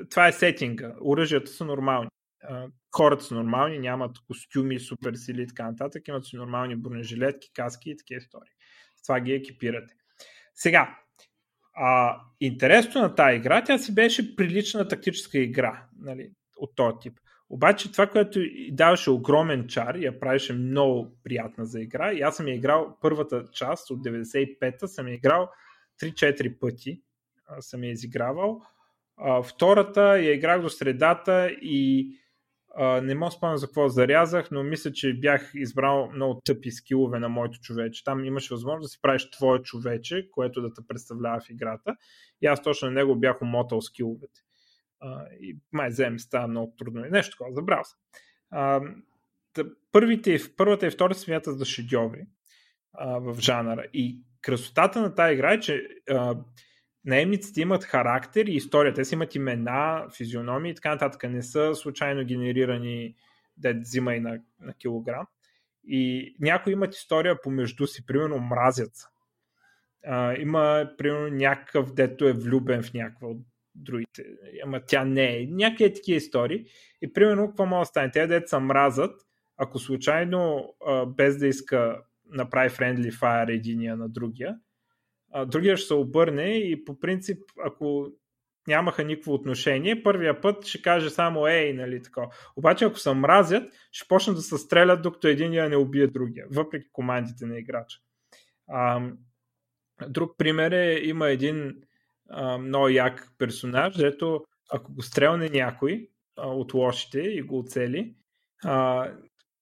това 0.10 0.28
е 0.28 0.34
сетинга. 0.34 0.96
Оръжията 1.02 1.52
са 1.52 1.66
нормални. 1.66 2.10
А, 2.44 2.68
хората 2.96 3.24
са 3.24 3.36
нормални, 3.36 3.80
нямат 3.80 4.20
костюми, 4.28 4.80
суперсили 4.80 5.42
и 5.42 5.48
така 5.48 5.64
нататък. 5.64 6.08
Имат 6.08 6.26
си 6.26 6.36
нормални 6.36 6.76
бронежилетки, 6.76 7.54
каски 7.54 7.90
и 7.90 7.98
такива 7.98 8.18
истории. 8.18 8.52
С 8.96 9.02
това 9.02 9.20
ги 9.20 9.34
екипирате. 9.34 9.94
Сега, 10.56 10.98
а, 11.74 12.22
интересно 12.40 13.02
на 13.02 13.16
тази 13.16 13.38
игра, 13.38 13.64
тя 13.64 13.78
си 13.78 13.96
беше 13.96 14.36
прилична 14.36 14.88
тактическа 14.88 15.38
игра 15.38 15.88
нали, 16.00 16.32
от 16.58 16.76
този 16.76 16.96
тип. 17.02 17.20
Обаче 17.50 17.92
това, 17.92 18.08
което 18.08 18.40
даваше 18.72 19.10
огромен 19.10 19.68
чар 19.68 19.96
я 19.96 20.20
правеше 20.20 20.54
много 20.54 21.12
приятна 21.24 21.66
за 21.66 21.82
игра, 21.82 22.14
и 22.14 22.22
аз 22.22 22.38
съм 22.38 22.48
я 22.48 22.56
играл 22.56 22.98
първата 23.02 23.46
част 23.52 23.92
от 23.92 24.00
95-та, 24.00 24.88
съм 24.88 25.08
я 25.08 25.14
играл 25.14 25.50
3-4 26.02 26.60
пъти, 26.60 27.02
съм 27.60 27.84
я 27.84 27.92
изигравал. 27.92 28.62
Втората 29.44 30.02
я 30.02 30.34
играх 30.34 30.62
до 30.62 30.70
средата 30.70 31.50
и 31.62 32.12
не 33.04 33.16
мога 33.16 33.32
спомня 33.32 33.58
за 33.58 33.68
какво 33.68 33.88
зарязах, 33.88 34.52
но 34.52 34.64
мисля, 34.64 34.92
че 34.92 35.14
бях 35.14 35.52
избрал 35.56 36.12
много 36.12 36.42
тъпи 36.46 36.72
скилове 36.72 37.20
на 37.20 37.30
моето 37.30 37.60
човече. 37.60 38.04
Там 38.04 38.26
имаш 38.26 38.50
възможност 38.50 38.86
да 38.86 38.90
си 38.90 39.02
правиш 39.02 39.32
твое 39.32 39.60
човече, 39.60 40.30
което 40.32 40.62
да 40.62 40.74
те 40.74 40.82
представлява 40.88 41.40
в 41.40 41.50
играта. 41.50 41.96
И 42.42 42.46
аз 42.46 42.62
точно 42.64 42.88
на 42.88 42.94
него 42.94 43.16
бях 43.16 43.42
умотал 43.42 43.82
скиловете. 43.82 44.42
И 45.40 45.58
май 45.72 45.90
вземе 45.90 46.20
става 46.20 46.48
много 46.48 46.76
трудно. 46.78 47.06
И 47.06 47.10
нещо 47.10 47.32
такова, 47.32 47.54
забрал 47.54 47.84
съм. 47.84 48.00
А, 48.52 48.82
първите, 49.92 50.38
първата 50.58 50.88
и 50.88 50.92
втората 50.92 51.20
смятат 51.20 51.60
за 51.60 51.66
шедьоври 51.66 52.26
в 53.00 53.38
жанъра. 53.40 53.86
И 53.94 54.22
красотата 54.42 55.02
на 55.02 55.16
тази 55.16 55.34
игра 55.34 55.54
е, 55.54 55.60
че 55.60 55.88
а, 56.10 56.38
наемниците 57.06 57.62
имат 57.62 57.84
характер 57.84 58.46
и 58.46 58.56
история. 58.56 58.94
Те 58.94 59.06
си 59.06 59.16
имат 59.16 59.36
имена, 59.36 60.08
физиономии 60.18 60.72
и 60.72 60.76
така 60.76 60.90
нататък. 60.90 61.24
Не 61.24 61.44
са 61.44 61.76
случайно 61.76 62.26
генерирани 62.26 63.16
да 63.58 63.74
взима 63.74 64.16
и 64.16 64.20
на, 64.20 64.40
на 64.60 64.74
килограм. 64.74 65.28
И 65.84 66.36
някои 66.40 66.74
имат 66.74 66.96
история 66.96 67.42
помежду 67.42 67.88
си, 67.88 68.06
примерно 68.06 68.40
мразят. 68.40 68.94
А, 70.06 70.36
има, 70.36 70.92
примерно, 70.98 71.28
някакъв, 71.28 71.94
дето 71.94 72.28
е 72.28 72.34
влюбен 72.34 72.84
в 72.84 72.94
някаква 72.94 73.28
от 73.28 73.38
другите. 73.76 74.26
Ама 74.64 74.82
тя 74.88 75.06
не 75.06 75.38
е. 75.38 75.46
Някакви 75.46 75.94
такива 75.94 76.18
истории. 76.18 76.66
И 77.02 77.14
примерно, 77.14 77.48
какво 77.48 77.66
може 77.66 77.82
да 77.82 77.86
стане? 77.86 78.12
Те 78.12 78.28
деца 78.28 78.48
са 78.48 78.60
мразят, 78.60 79.22
ако 79.58 79.80
случайно, 79.80 80.74
без 81.08 81.38
да 81.38 81.48
иска 81.48 82.02
направи 82.26 82.70
friendly 82.70 83.12
fire 83.12 83.56
единия 83.56 83.98
на 83.98 84.10
другия, 84.10 84.56
другия 85.46 85.78
ще 85.78 85.88
се 85.88 85.94
обърне 85.94 86.58
и 86.58 86.86
по 86.86 87.00
принцип, 87.00 87.38
ако 87.66 88.12
нямаха 88.68 89.04
никакво 89.04 89.34
отношение, 89.34 90.04
първия 90.04 90.42
път 90.42 90.66
ще 90.66 90.82
каже 90.82 91.10
само 91.10 91.48
ей, 91.48 91.74
нали 91.74 92.02
така. 92.02 92.22
Обаче 92.56 92.86
ако 92.86 93.00
се 93.00 93.14
мразят, 93.14 93.74
ще 93.92 94.08
почнат 94.08 94.36
да 94.36 94.42
се 94.42 94.58
стрелят, 94.58 95.02
докато 95.02 95.28
единия 95.28 95.70
не 95.70 95.76
убие 95.76 96.08
другия, 96.08 96.46
въпреки 96.52 96.88
командите 96.92 97.46
на 97.46 97.60
играча. 97.60 97.98
А, 98.68 99.10
друг 100.08 100.38
пример 100.38 100.72
е, 100.72 101.00
има 101.04 101.30
един 101.30 101.82
много 102.60 102.90
як 102.90 103.28
персонаж, 103.38 103.96
дето 103.96 104.46
ако 104.70 104.94
го 104.94 105.02
стрелне 105.02 105.50
някой 105.50 106.08
а, 106.38 106.48
от 106.48 106.74
лошите 106.74 107.20
и 107.20 107.42
го 107.42 107.60
оцели, 107.60 108.16
а, 108.64 109.08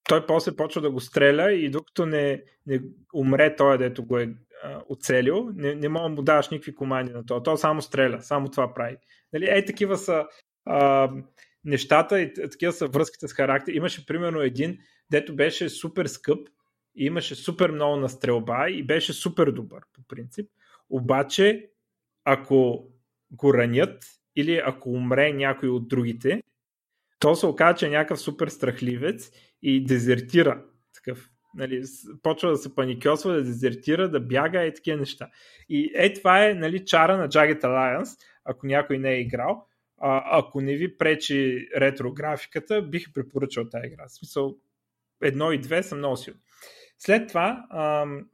той 0.03 0.25
после 0.25 0.55
почва 0.55 0.81
да 0.81 0.91
го 0.91 0.99
стреля 0.99 1.51
и 1.51 1.69
докато 1.69 2.05
не, 2.05 2.43
не 2.65 2.81
умре 3.13 3.55
той, 3.55 3.77
дето 3.77 4.05
го 4.05 4.17
е 4.17 4.33
а, 4.63 4.81
оцелил, 4.89 5.49
не, 5.55 5.75
не 5.75 5.89
мога 5.89 6.09
му 6.09 6.21
даваш 6.21 6.49
никакви 6.49 6.75
команди 6.75 7.13
на 7.13 7.25
това. 7.25 7.43
То 7.43 7.57
само 7.57 7.81
стреля, 7.81 8.21
само 8.21 8.49
това 8.49 8.73
прави. 8.73 8.97
Нали? 9.33 9.47
Ей, 9.49 9.65
такива 9.65 9.97
са 9.97 10.25
а, 10.65 11.11
нещата 11.65 12.21
и 12.21 12.33
такива 12.33 12.73
са 12.73 12.87
връзките 12.87 13.27
с 13.27 13.33
характер. 13.33 13.73
Имаше 13.73 14.05
примерно 14.05 14.41
един, 14.41 14.77
дето 15.11 15.35
беше 15.35 15.69
супер 15.69 16.05
скъп 16.05 16.47
и 16.95 17.05
имаше 17.05 17.35
супер 17.35 17.71
много 17.71 17.95
на 17.95 18.09
стрелба 18.09 18.69
и 18.69 18.83
беше 18.83 19.13
супер 19.13 19.51
добър 19.51 19.83
по 19.93 20.01
принцип. 20.07 20.49
Обаче, 20.89 21.69
ако 22.29 22.87
го 23.31 23.53
ранят 23.53 24.03
или 24.35 24.61
ако 24.65 24.89
умре 24.89 25.33
някой 25.33 25.69
от 25.69 25.87
другите, 25.87 26.41
то 27.19 27.35
се 27.35 27.45
оказа, 27.45 27.77
че 27.77 27.85
е 27.85 27.89
някакъв 27.89 28.21
супер 28.21 28.47
страхливец 28.47 29.31
и 29.61 29.85
дезертира. 29.85 30.63
Такъв 30.93 31.29
нали, 31.55 31.83
почва 32.23 32.49
да 32.49 32.57
се 32.57 32.75
паникьосва, 32.75 33.33
да 33.33 33.43
дезертира, 33.43 34.09
да 34.09 34.19
бяга 34.19 34.65
и 34.65 34.73
такива 34.73 34.97
неща. 34.97 35.29
И 35.69 35.91
е 35.95 36.13
това 36.13 36.45
е 36.45 36.53
нали, 36.53 36.85
чара 36.85 37.17
на 37.17 37.29
Jagged 37.29 37.61
Alliance, 37.61 38.19
ако 38.45 38.67
някой 38.67 38.97
не 38.97 39.13
е 39.13 39.21
играл. 39.21 39.67
А, 39.97 40.39
ако 40.39 40.61
не 40.61 40.75
ви 40.75 40.97
пречи 40.97 41.69
ретрографиката, 41.77 42.81
бих 42.81 43.13
препоръчал 43.13 43.69
тази 43.69 43.87
игра. 43.87 44.07
В 44.07 44.11
смисъл, 44.11 44.55
едно 45.23 45.51
и 45.51 45.57
две 45.57 45.83
са 45.83 45.95
много 45.95 46.17
силни. 46.17 46.39
След 46.99 47.27
това 47.27 47.65
ам, 47.71 48.29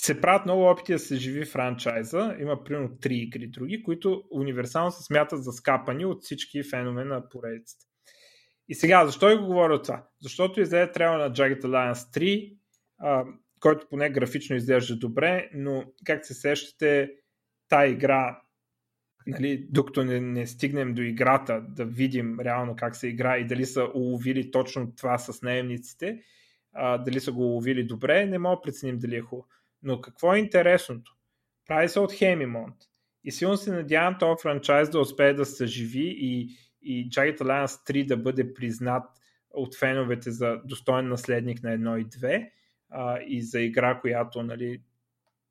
се 0.00 0.20
правят 0.20 0.44
много 0.44 0.62
опити 0.62 0.92
да 0.92 0.98
се 0.98 1.16
живи 1.16 1.44
франчайза. 1.44 2.36
Има 2.40 2.64
примерно 2.64 2.96
три 3.00 3.16
игри 3.16 3.46
други, 3.46 3.82
които 3.82 4.22
универсално 4.30 4.90
се 4.90 5.02
смятат 5.02 5.44
за 5.44 5.52
скапани 5.52 6.04
от 6.04 6.22
всички 6.22 6.62
фенове 6.62 7.04
на 7.04 7.28
поредицата. 7.28 7.84
И 8.68 8.74
сега, 8.74 9.06
защо 9.06 9.38
го 9.38 9.46
говоря 9.46 9.82
това? 9.82 10.06
Защото 10.22 10.60
излезе 10.60 10.92
трябва 10.92 11.18
на 11.18 11.32
Jagged 11.32 11.62
Alliance 11.62 12.18
3, 12.18 12.56
а, 12.98 13.24
който 13.60 13.86
поне 13.90 14.10
графично 14.10 14.56
изглежда 14.56 14.96
добре, 14.96 15.50
но 15.54 15.84
как 16.04 16.26
се 16.26 16.34
сещате, 16.34 17.10
тая 17.68 17.90
игра, 17.90 18.42
нали, 19.26 19.66
докато 19.70 20.04
не, 20.04 20.20
не 20.20 20.46
стигнем 20.46 20.94
до 20.94 21.02
играта, 21.02 21.64
да 21.68 21.84
видим 21.84 22.40
реално 22.40 22.76
как 22.76 22.96
се 22.96 23.08
игра 23.08 23.38
и 23.38 23.46
дали 23.46 23.66
са 23.66 23.88
уловили 23.94 24.50
точно 24.50 24.94
това 24.94 25.18
с 25.18 25.42
наемниците, 25.42 26.22
а, 26.72 26.98
дали 26.98 27.20
са 27.20 27.32
го 27.32 27.42
уловили 27.42 27.84
добре, 27.84 28.26
не 28.26 28.38
мога 28.38 28.56
да 28.56 28.62
преценим 28.62 28.98
дали 28.98 29.16
е 29.16 29.20
хубаво. 29.20 29.48
Но 29.82 30.00
какво 30.00 30.34
е 30.34 30.38
интересното? 30.38 31.12
Прави 31.66 31.88
се 31.88 32.00
от 32.00 32.12
Хемимонт. 32.12 32.74
И 33.24 33.32
силно 33.32 33.56
се 33.56 33.72
надявам 33.72 34.16
този 34.18 34.42
франчайз 34.42 34.90
да 34.90 35.00
успее 35.00 35.34
да 35.34 35.44
се 35.44 35.66
живи 35.66 36.16
и, 36.18 36.48
и 36.82 37.10
Jagged 37.10 37.40
Alliance 37.40 37.90
3 37.90 38.06
да 38.06 38.16
бъде 38.16 38.54
признат 38.54 39.04
от 39.50 39.76
феновете 39.76 40.30
за 40.30 40.60
достоен 40.64 41.08
наследник 41.08 41.62
на 41.62 41.70
1 41.70 42.00
и 42.00 42.06
2 42.06 42.50
а, 42.90 43.18
и 43.26 43.42
за 43.42 43.60
игра, 43.60 44.00
която 44.00 44.42
нали, 44.42 44.82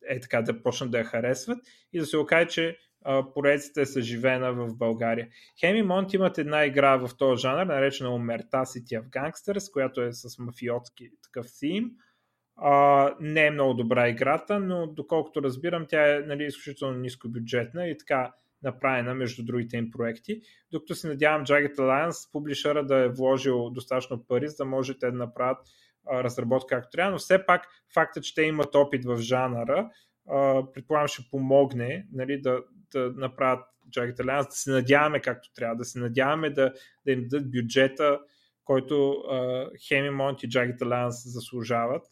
е 0.07 0.19
така 0.19 0.41
да 0.41 0.63
почнат 0.63 0.91
да 0.91 0.97
я 0.97 1.03
харесват 1.03 1.59
и 1.93 1.99
да 1.99 2.05
се 2.05 2.17
окаже, 2.17 2.47
че 2.47 2.77
поредицата 3.33 3.81
е 3.81 3.85
съживена 3.85 4.53
в 4.53 4.77
България. 4.77 5.27
Хеми 5.59 5.83
Монт 5.83 6.13
имат 6.13 6.37
една 6.37 6.65
игра 6.65 6.97
в 6.97 7.09
този 7.17 7.41
жанр, 7.41 7.65
наречена 7.65 8.15
Умерта 8.15 8.57
City 8.57 9.01
of 9.01 9.09
Gangsters, 9.09 9.71
която 9.71 10.01
е 10.01 10.11
с 10.11 10.39
мафиотски 10.39 11.09
такъв 11.23 11.47
theme. 11.47 11.91
А, 12.57 13.15
не 13.19 13.45
е 13.45 13.51
много 13.51 13.73
добра 13.73 14.09
играта, 14.09 14.59
но 14.59 14.87
доколкото 14.87 15.43
разбирам, 15.43 15.85
тя 15.89 16.15
е 16.15 16.19
нали, 16.19 16.45
изключително 16.45 16.97
нискобюджетна 16.97 17.87
и 17.87 17.97
така 17.97 18.33
направена 18.63 19.15
между 19.15 19.45
другите 19.45 19.77
им 19.77 19.91
проекти. 19.91 20.41
Докато 20.71 20.95
се 20.95 21.07
надявам 21.07 21.45
Jagged 21.45 21.75
Alliance, 21.75 22.31
публишъра 22.31 22.85
да 22.85 22.97
е 22.97 23.09
вложил 23.09 23.69
достатъчно 23.69 24.23
пари, 24.27 24.47
за 24.47 24.55
да 24.55 24.65
може 24.65 24.99
те 24.99 25.11
да 25.11 25.17
направят 25.17 25.57
а, 26.07 26.23
разработка 26.23 26.75
както 26.75 26.89
трябва, 26.91 27.11
но 27.11 27.17
все 27.17 27.45
пак 27.45 27.67
факта, 27.93 28.21
че 28.21 28.35
те 28.35 28.41
имат 28.41 28.75
опит 28.75 29.05
в 29.05 29.17
жанъра, 29.17 29.89
а, 30.29 30.63
предполагам 30.73 31.07
ще 31.07 31.29
помогне 31.31 32.07
нали, 32.11 32.41
да, 32.41 32.59
да 32.93 33.13
направят 33.15 33.65
Jagged 33.89 34.17
Alliance, 34.17 34.49
да 34.49 34.55
се 34.55 34.71
надяваме 34.71 35.19
както 35.19 35.53
трябва, 35.53 35.75
да 35.75 35.85
се 35.85 35.99
надяваме 35.99 36.49
да, 36.49 36.73
да 37.05 37.11
им 37.11 37.27
дадат 37.27 37.51
бюджета, 37.51 38.19
който 38.63 39.23
Хеми 39.87 40.09
Монт 40.09 40.43
и 40.43 40.49
Jagged 40.49 40.79
Alliance 40.79 41.29
заслужават 41.29 42.03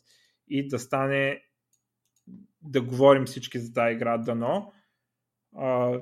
и 0.47 0.67
да 0.67 0.79
стане 0.79 1.41
да 2.61 2.81
говорим 2.81 3.25
всички 3.25 3.59
за 3.59 3.73
тази 3.73 3.95
игра 3.95 4.17
дано. 4.17 4.73
А, 5.55 5.99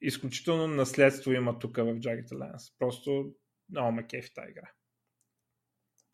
изключително 0.00 0.66
наследство 0.66 1.32
има 1.32 1.58
тук 1.58 1.76
в 1.76 1.84
Jagged 1.84 2.28
Alliance. 2.28 2.74
Просто 2.78 3.34
много 3.70 3.92
ме 3.92 4.06
кефи 4.06 4.34
тази 4.34 4.50
игра. 4.50 4.70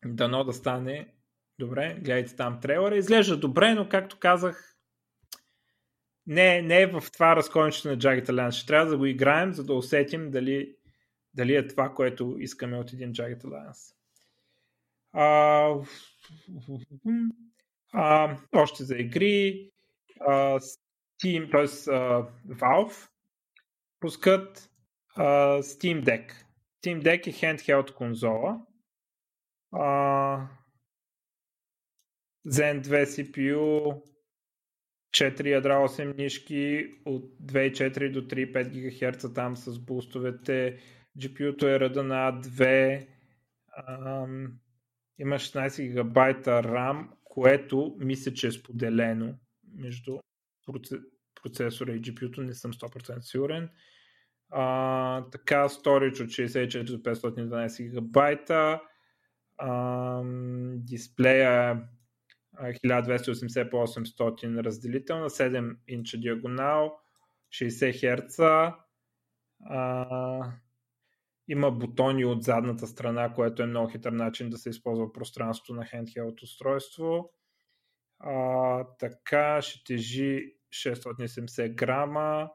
Дано 0.05 0.43
да 0.43 0.53
стане 0.53 1.13
добре. 1.59 1.99
Гледайте 2.01 2.35
там 2.35 2.59
трейлера. 2.61 2.97
Изглежда 2.97 3.37
добре, 3.37 3.73
но 3.73 3.89
както 3.89 4.19
казах, 4.19 4.77
не, 6.27 6.61
не 6.61 6.81
е 6.81 6.87
в 6.87 7.03
това 7.13 7.35
разкончето 7.35 7.87
на 7.87 7.97
Jagged 7.97 8.29
Alliance. 8.29 8.51
Ще 8.51 8.67
трябва 8.67 8.91
да 8.91 8.97
го 8.97 9.05
играем, 9.05 9.53
за 9.53 9.63
да 9.63 9.73
усетим 9.73 10.31
дали, 10.31 10.75
дали 11.33 11.55
е 11.55 11.67
това, 11.67 11.93
което 11.93 12.35
искаме 12.39 12.77
от 12.77 12.93
един 12.93 13.13
Jagged 13.13 13.43
Alliance. 13.43 13.95
А, 15.13 15.75
а, 17.91 18.37
още 18.51 18.83
за 18.83 18.95
игри. 18.97 19.71
А, 20.19 20.59
Steam, 20.59 21.51
т.е. 21.51 21.67
Valve 22.53 23.11
пускат 24.01 24.69
uh, 25.17 25.61
Steam 25.61 26.03
Deck. 26.03 26.31
Steam 26.81 27.01
Deck 27.01 27.27
е 27.27 27.33
handheld 27.33 27.93
конзола. 27.93 28.61
Uh, 29.73 30.47
Zen 32.47 32.81
2 32.81 33.05
CPU, 33.05 34.01
4 35.11 35.47
ядра 35.47 35.75
8 35.75 36.17
нишки 36.17 36.87
от 37.05 37.23
2.4 37.45 38.11
до 38.11 38.21
3.5 38.21 39.11
ГГц 39.11 39.33
там 39.33 39.57
с 39.57 39.79
бустовете. 39.79 40.79
GPU-то 41.17 41.67
е 41.67 41.79
ръда 41.79 42.03
на 42.03 42.33
A2. 42.33 43.07
Um, 43.89 44.51
има 45.19 45.35
16 45.35 45.93
ГБ 45.93 46.17
RAM, 46.43 47.07
което 47.31 47.95
мисля, 47.99 48.33
че 48.33 48.47
е 48.47 48.51
споделено 48.51 49.35
между 49.75 50.19
процесора 51.43 51.91
и 51.91 52.01
GPU-то, 52.01 52.41
не 52.41 52.53
съм 52.53 52.73
100% 52.73 53.19
сигурен. 53.19 53.69
А, 54.49 55.29
така, 55.31 55.69
storage 55.69 56.23
от 56.23 56.29
64 56.29 56.83
до 56.83 57.03
512 57.03 57.83
гигабайта. 57.83 58.81
Дисплея 60.75 61.83
1280 62.55 63.69
по 63.69 63.77
800 63.77 64.63
разделителна, 64.63 65.29
7 65.29 65.75
инча 65.87 66.17
диагонал, 66.17 66.99
60 67.49 67.91
Hz. 67.91 68.73
А, 69.65 70.51
има 71.47 71.71
бутони 71.71 72.25
от 72.25 72.43
задната 72.43 72.87
страна, 72.87 73.33
което 73.33 73.63
е 73.63 73.65
много 73.65 73.91
хитър 73.91 74.11
начин 74.11 74.49
да 74.49 74.57
се 74.57 74.69
използва 74.69 75.13
пространството 75.13 75.73
на 75.73 75.83
handheld 75.83 76.43
устройство. 76.43 77.33
А, 78.19 78.85
така 78.99 79.61
ще 79.61 79.83
тежи 79.83 80.53
670 80.71 81.75
грама. 81.75 82.49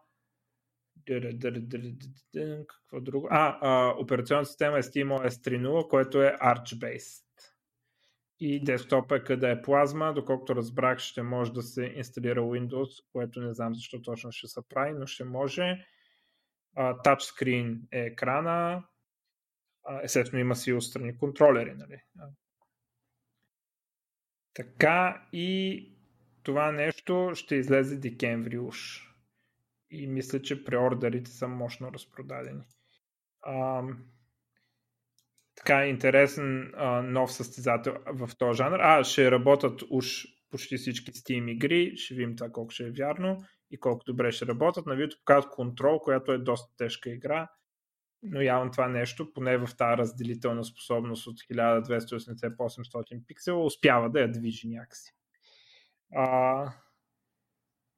Какво 2.69 3.01
друго? 3.01 3.29
А, 3.31 3.59
а 3.61 3.95
операционната 3.99 4.49
система 4.49 4.79
е 4.79 4.83
SteamOS 4.83 5.29
3.0, 5.29 5.89
което 5.89 6.23
е 6.23 6.37
Arch-based. 6.43 7.23
И 8.41 8.65
десктоп 8.65 9.13
е 9.13 9.25
къде 9.25 9.51
е 9.51 9.63
плазма, 9.63 10.13
доколкото 10.15 10.57
разбрах, 10.57 10.99
ще 10.99 11.23
може 11.23 11.53
да 11.53 11.63
се 11.63 11.93
инсталира 11.97 12.41
Windows, 12.41 13.05
което 13.13 13.41
не 13.41 13.55
знам 13.55 13.75
защо 13.75 14.03
точно 14.03 14.33
ще 14.33 14.47
се 14.47 14.61
прави, 14.69 14.93
но 14.99 15.07
ще 15.07 15.25
може. 15.25 15.87
Тачскрин 17.05 17.89
е 17.93 18.01
екрана. 18.01 18.85
Естествено 20.03 20.41
има 20.41 20.57
си 20.57 20.73
отстрани 20.73 21.19
контролери. 21.19 21.75
Нали? 21.75 22.01
Така 24.55 25.27
и 25.33 25.83
това 26.43 26.73
нещо 26.73 27.33
ще 27.35 27.55
излезе 27.55 27.97
декември 27.97 28.59
уж. 28.59 29.03
И 29.91 30.07
мисля, 30.07 30.43
че 30.43 30.65
преордерите 30.65 31.31
са 31.31 31.49
мощно 31.49 31.93
разпродадени. 31.93 32.63
А, 33.43 33.83
така 35.57 35.87
интересен 35.87 36.73
а, 36.77 37.03
нов 37.03 37.33
състезател 37.33 37.95
в 38.07 38.31
този 38.39 38.57
жанр. 38.57 38.79
А, 38.81 39.05
ще 39.05 39.31
работят 39.31 39.83
уж 39.91 40.25
почти 40.51 40.77
всички 40.77 41.13
Steam 41.13 41.51
игри. 41.51 41.97
Ще 41.97 42.15
видим 42.15 42.37
това 42.37 42.51
колко 42.51 42.71
ще 42.71 42.87
е 42.87 42.91
вярно 42.91 43.45
и 43.71 43.81
колко 43.81 44.05
добре 44.05 44.33
ще 44.33 44.47
работят. 44.47 44.87
На 44.87 44.95
видеото 44.95 45.19
показват 45.19 45.55
контрол, 45.55 45.99
която 45.99 46.33
е 46.33 46.39
доста 46.39 46.77
тежка 46.77 47.11
игра. 47.11 47.49
Но 48.23 48.41
явно 48.41 48.71
това 48.71 48.89
нещо, 48.89 49.33
поне 49.35 49.59
в 49.59 49.69
тази 49.79 49.97
разделителна 49.97 50.65
способност 50.65 51.27
от 51.27 51.37
1280 51.37 52.57
по 52.57 52.63
800 52.63 53.27
пиксела, 53.27 53.65
успява 53.65 54.11
да 54.11 54.21
я 54.21 54.33
движи 54.33 54.69
някакси. 54.69 55.13
А, 56.15 56.73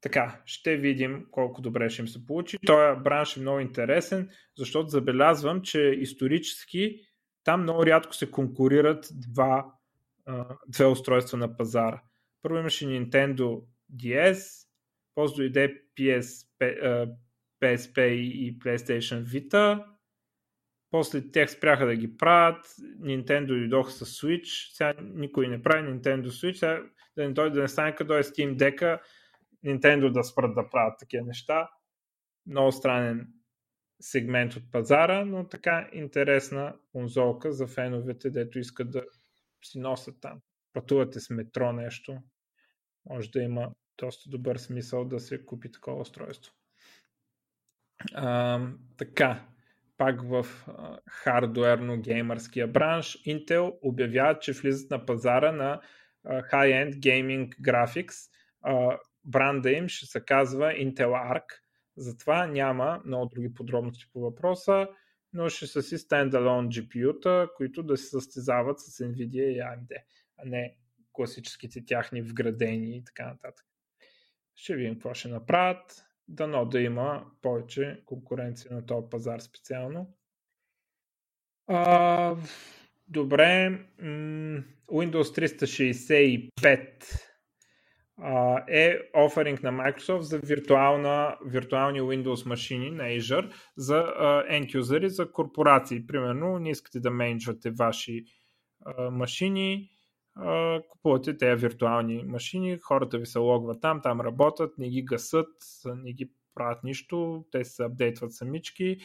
така, 0.01 0.43
ще 0.45 0.77
видим 0.77 1.27
колко 1.31 1.61
добре 1.61 1.91
ще 1.91 2.03
им 2.03 2.09
се 2.09 2.27
получи. 2.27 2.59
Този 2.67 3.01
бранш 3.03 3.37
е 3.37 3.41
много 3.41 3.61
интересен, 3.61 4.31
защото 4.57 4.89
забелязвам, 4.89 5.63
че 5.63 5.81
исторически 5.81 7.09
там 7.45 7.63
много 7.63 7.87
рядко 7.87 8.15
се 8.15 8.31
конкурират 8.31 9.09
два, 9.13 9.73
две 10.69 10.87
устройства 10.87 11.39
на 11.39 11.57
пазара. 11.57 12.03
Първо 12.43 12.59
имаше 12.59 12.87
Nintendo 12.87 13.63
DS, 13.97 14.68
после 15.19 15.43
дойде 15.43 15.83
PS, 15.99 16.47
PSP 17.63 18.01
и 18.11 18.59
PlayStation 18.59 19.25
Vita, 19.25 19.85
после 20.91 21.31
тях 21.31 21.51
спряха 21.51 21.87
да 21.87 21.97
ги 21.97 22.17
правят, 22.17 22.67
Nintendo 23.01 23.47
дойдоха 23.47 23.91
с 23.91 24.05
Switch, 24.05 24.75
сега 24.75 24.95
никой 25.01 25.49
не 25.49 25.63
прави 25.63 25.89
Nintendo 25.89 26.27
Switch, 26.27 26.53
сега 26.53 26.83
да 27.17 27.25
не 27.29 27.33
дойде 27.33 27.55
да 27.55 27.63
не 27.63 27.69
стане 27.69 27.95
като 27.95 28.15
е 28.15 28.23
Steam 28.23 28.57
Deck, 28.57 29.01
Nintendo 29.65 30.13
да 30.13 30.25
спрат 30.25 30.55
да 30.55 30.71
правят 30.71 30.99
такива 30.99 31.27
неща. 31.27 31.71
Много 32.47 32.73
странен 32.73 33.29
сегмент 34.01 34.57
от 34.57 34.73
пазара, 34.73 35.25
но 35.25 35.49
така 35.49 35.91
интересна 35.93 36.77
конзолка 36.93 37.53
за 37.53 37.67
феновете, 37.67 38.31
дето 38.31 38.59
искат 38.59 38.91
да 38.91 39.05
си 39.65 39.79
носят 39.79 40.21
там. 40.21 40.41
Пътувате 40.73 41.21
с 41.21 41.31
метро 41.31 41.73
нещо, 41.73 42.19
може 43.07 43.31
да 43.31 43.43
има 43.43 43.71
доста 43.99 44.31
добър 44.31 44.57
смисъл 44.57 45.05
да 45.05 45.21
се 45.21 45.45
купи 45.45 45.73
такова 45.73 46.01
устройство. 46.01 46.55
А, 48.15 48.61
така, 48.97 49.47
пак 49.97 50.23
в 50.23 50.47
хардуерно-геймърския 51.25 52.67
бранш, 52.67 53.19
Intel 53.27 53.79
обявяват, 53.83 54.43
че 54.43 54.53
влизат 54.53 54.91
на 54.91 55.07
пазара 55.07 55.53
на 55.53 55.81
high-end 56.27 56.99
gaming 56.99 57.61
graphics. 57.61 58.31
А, 58.63 58.99
бранда 59.25 59.71
им 59.71 59.89
ще 59.89 60.07
се 60.07 60.25
казва 60.25 60.73
Intel 60.73 61.35
Arc. 61.35 61.45
Затова 61.97 62.47
няма 62.47 63.03
много 63.05 63.27
други 63.27 63.55
подробности 63.55 64.07
по 64.13 64.21
въпроса, 64.21 64.89
но 65.33 65.49
ще 65.49 65.67
са 65.67 65.83
си 65.83 65.99
стендалон 65.99 66.69
GPU-та, 66.69 67.49
които 67.57 67.83
да 67.83 67.97
се 67.97 68.07
състезават 68.07 68.81
с 68.81 68.99
NVIDIA 68.99 69.43
и 69.43 69.59
AMD, 69.59 70.03
а 70.39 70.45
не 70.45 70.77
класическите 71.13 71.85
тяхни 71.85 72.23
вградени 72.23 72.97
и 72.97 73.05
така 73.05 73.27
нататък. 73.27 73.68
Ще 74.61 74.77
видим 74.77 74.95
какво 74.95 75.15
ще 75.15 75.29
направят. 75.29 76.05
Дано 76.29 76.65
да 76.65 76.81
има 76.81 77.27
повече 77.43 78.03
конкуренция 78.07 78.75
на 78.75 78.87
този 78.87 79.07
пазар 79.11 79.41
специално. 79.41 80.15
А, 81.67 82.37
добре. 83.09 83.79
Windows 84.89 85.23
365 85.23 87.29
е 88.69 88.99
оферинг 89.17 89.63
на 89.63 89.73
Microsoft 89.73 90.21
за 90.21 90.39
виртуална, 90.39 91.37
виртуални 91.47 92.01
Windows 92.01 92.47
машини 92.47 92.91
на 92.91 93.03
Azure 93.03 93.53
за 93.77 94.05
end 94.51 94.75
юзери, 94.75 95.11
за 95.11 95.33
корпорации. 95.33 96.07
Примерно, 96.07 96.59
не 96.59 96.71
искате 96.71 97.01
да 97.01 97.11
менеджвате 97.11 97.71
ваши 97.71 98.25
машини, 99.11 99.91
купувате 100.89 101.37
тези 101.37 101.61
виртуални 101.61 102.23
машини, 102.23 102.79
хората 102.79 103.19
ви 103.19 103.27
се 103.27 103.39
логват 103.39 103.81
там, 103.81 104.01
там 104.03 104.21
работят, 104.21 104.79
не 104.79 104.89
ги 104.89 105.03
гасат, 105.03 105.49
не 105.85 106.13
ги 106.13 106.31
правят 106.55 106.85
нищо, 106.85 107.45
те 107.51 107.65
се 107.65 107.85
апдейтват 107.85 108.33
самички 108.33 108.97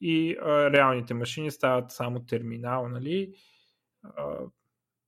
и 0.00 0.36
а, 0.42 0.70
реалните 0.70 1.14
машини 1.14 1.50
стават 1.50 1.90
само 1.90 2.20
терминал, 2.20 2.88
нали, 2.88 3.34
а, 4.02 4.38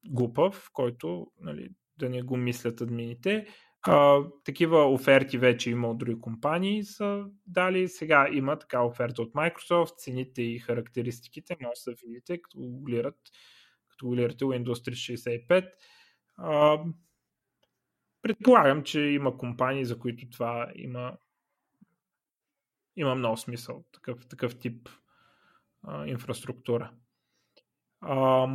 глупав, 0.09 0.71
който 0.73 1.27
нали, 1.41 1.69
да 1.99 2.09
не 2.09 2.23
го 2.23 2.37
мислят 2.37 2.81
админите. 2.81 3.47
А, 3.83 4.21
такива 4.45 4.93
оферти 4.93 5.39
вече 5.39 5.71
има 5.71 5.91
от 5.91 5.99
други 5.99 6.21
компании 6.21 6.85
са 6.85 7.25
дали. 7.47 7.89
Сега 7.89 8.29
има 8.33 8.59
така 8.59 8.83
оферта 8.83 9.23
от 9.23 9.33
Microsoft, 9.33 9.97
цените 9.97 10.43
и 10.43 10.59
характеристиките 10.59 11.57
може 11.61 11.81
да 11.87 11.95
видите, 12.07 12.43
като 12.43 12.59
голират, 12.59 13.19
като 13.97 14.07
голирате 14.07 14.45
Windows 14.45 14.91
365. 15.49 15.73
А, 16.37 16.79
предполагам, 18.23 18.83
че 18.83 19.01
има 19.01 19.39
компании, 19.39 19.85
за 19.85 19.99
които 19.99 20.31
това 20.31 20.73
има, 20.75 21.17
има 22.97 23.15
много 23.15 23.37
смисъл, 23.37 23.85
такъв, 23.93 24.29
такъв 24.29 24.59
тип 24.59 24.89
а, 25.83 26.07
инфраструктура. 26.07 26.93
А, 28.01 28.49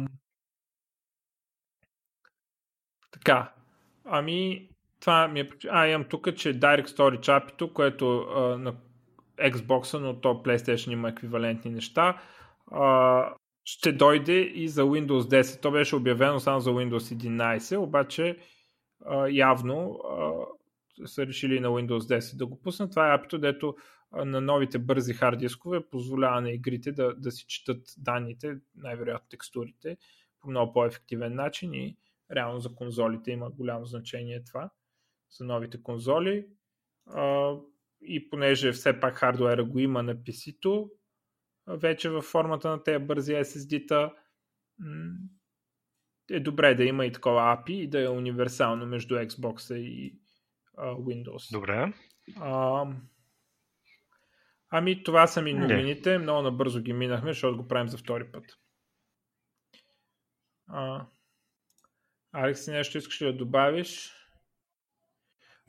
така, 3.12 3.54
ами 4.06 4.70
това 5.00 5.28
ми 5.28 5.40
е... 5.40 5.50
А, 5.70 5.88
имам 5.88 6.10
тук, 6.10 6.36
че 6.36 6.60
Direct 6.60 6.88
Storage 6.88 7.50
API, 7.50 7.74
което 7.74 8.20
а, 8.20 8.58
на 8.58 8.76
Xbox, 9.38 10.00
но 10.00 10.22
то 10.22 10.34
PlayStation 10.34 10.92
има 10.92 11.10
еквивалентни 11.10 11.72
неща, 11.72 12.22
а, 12.72 13.34
ще 13.63 13.91
дойде 13.91 14.39
и 14.41 14.67
за 14.67 14.82
Windows 14.84 15.41
10. 15.41 15.62
То 15.62 15.71
беше 15.71 15.95
обявено 15.95 16.39
само 16.39 16.60
за 16.60 16.69
Windows 16.69 17.15
11, 17.15 17.78
обаче 17.78 18.38
а, 19.05 19.28
явно 19.28 19.99
а, 20.09 21.07
са 21.07 21.28
решили 21.28 21.59
на 21.59 21.68
Windows 21.68 22.20
10 22.20 22.38
да 22.38 22.45
го 22.45 22.62
пуснат. 22.62 22.91
Това 22.91 23.12
е 23.12 23.16
апито, 23.16 23.38
дето 23.38 23.76
на 24.14 24.41
новите 24.41 24.80
бързи 24.80 25.14
хард 25.14 25.39
дискове 25.39 25.89
позволява 25.89 26.41
на 26.41 26.51
игрите 26.51 26.91
да, 26.91 27.16
да 27.16 27.32
си 27.32 27.45
четат 27.47 27.82
данните, 27.97 28.57
най-вероятно 28.76 29.28
текстурите, 29.30 29.97
по 30.39 30.49
много 30.49 30.74
по-ефективен 30.74 31.36
начин 31.36 31.74
и 31.74 31.97
реално 32.36 32.59
за 32.59 32.76
конзолите 32.76 33.32
има 33.32 33.49
голямо 33.49 33.86
значение 33.86 34.43
това, 34.43 34.70
за 35.38 35.43
новите 35.43 35.84
конзоли. 35.84 36.47
А, 37.05 37.55
и 38.01 38.30
понеже 38.30 38.72
все 38.72 38.99
пак 38.99 39.16
хардуера 39.16 39.64
го 39.64 39.80
има 39.80 40.03
на 40.03 40.16
PC-то, 40.16 40.89
вече 41.78 42.09
във 42.09 42.26
формата 42.26 42.69
на 42.69 42.84
тези 42.84 43.05
бързи 43.05 43.34
SSD-та, 43.34 44.13
е 46.32 46.39
добре 46.39 46.76
да 46.76 46.84
има 46.84 47.05
и 47.05 47.11
такова 47.11 47.41
API 47.41 47.72
и 47.72 47.89
да 47.89 48.03
е 48.03 48.07
универсално 48.07 48.86
между 48.86 49.15
Xbox 49.15 49.76
и 49.76 50.19
а, 50.78 50.86
Windows. 50.86 51.51
Добре. 51.51 51.93
А, 52.39 52.86
ами 54.69 55.03
това 55.03 55.28
са 55.28 55.41
ми 55.41 55.53
новините. 55.53 56.11
Не. 56.11 56.17
Много 56.17 56.41
набързо 56.41 56.82
ги 56.82 56.93
минахме, 56.93 57.34
защото 57.34 57.57
го 57.57 57.67
правим 57.67 57.89
за 57.89 57.97
втори 57.97 58.32
път. 58.32 58.43
А, 60.67 61.05
Алекс, 62.32 62.67
нещо 62.67 62.97
искаш 62.97 63.22
ли 63.22 63.26
да 63.26 63.34
добавиш? 63.34 64.13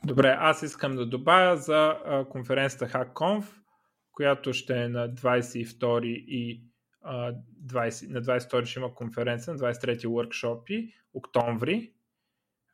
Добре, 0.05 0.37
аз 0.39 0.63
искам 0.63 0.97
да 0.97 1.07
добавя 1.07 1.57
за 1.57 1.97
конференцията 2.31 2.87
HackConf. 2.87 3.62
Която 4.13 4.53
ще 4.53 4.83
е 4.83 4.89
на 4.89 5.09
22 5.09 6.05
и 6.07 6.65
а, 7.03 7.35
20, 7.67 8.11
на 8.11 8.23
22 8.23 8.65
ще 8.65 8.81
има 8.81 8.95
конференция, 8.95 9.55
на 9.55 9.61
23 9.61 10.07
workshopи, 10.07 10.95
октомври, 11.15 11.93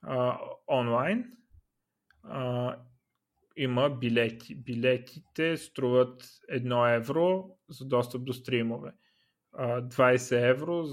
а, 0.02 0.38
онлайн. 0.68 1.32
А, 2.22 2.76
има 3.56 3.90
билети. 3.90 4.54
Билетите 4.54 5.56
струват 5.56 6.22
1 6.52 6.96
евро 6.96 7.50
за 7.68 7.84
достъп 7.84 8.24
до 8.24 8.32
стримове. 8.32 8.92
20 9.58 10.50
евро 10.50 10.84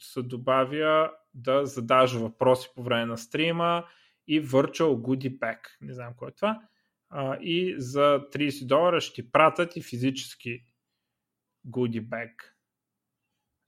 се 0.00 0.22
добавя 0.22 1.12
да 1.34 1.66
задаш 1.66 2.14
въпроси 2.14 2.68
по 2.74 2.82
време 2.82 3.06
на 3.06 3.18
стрима 3.18 3.84
и 4.28 4.42
Virtual 4.42 4.94
Goodie 4.94 5.38
Pack. 5.38 5.58
Не 5.80 5.94
знам 5.94 6.14
кой 6.16 6.28
е 6.28 6.32
това. 6.32 6.60
И 7.40 7.74
за 7.78 8.28
30 8.32 8.66
долара 8.66 9.00
ще 9.00 9.22
ти 9.22 9.32
пратят 9.32 9.76
и 9.76 9.82
физически 9.82 10.64
Goodie 11.66 12.02
Bag. 12.08 12.32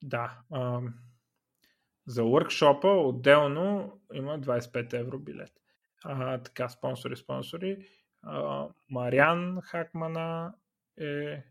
Да. 0.03 0.39
За 2.07 2.23
workshop 2.23 3.09
отделно 3.09 4.01
има 4.15 4.41
25 4.41 4.95
евро 4.95 5.19
билет. 5.19 5.53
А, 6.05 6.39
така, 6.39 6.69
спонсори, 6.69 7.17
спонсори. 7.17 7.87
Мариан 8.91 9.61
Хакмана 9.63 10.55
е, 11.01 11.45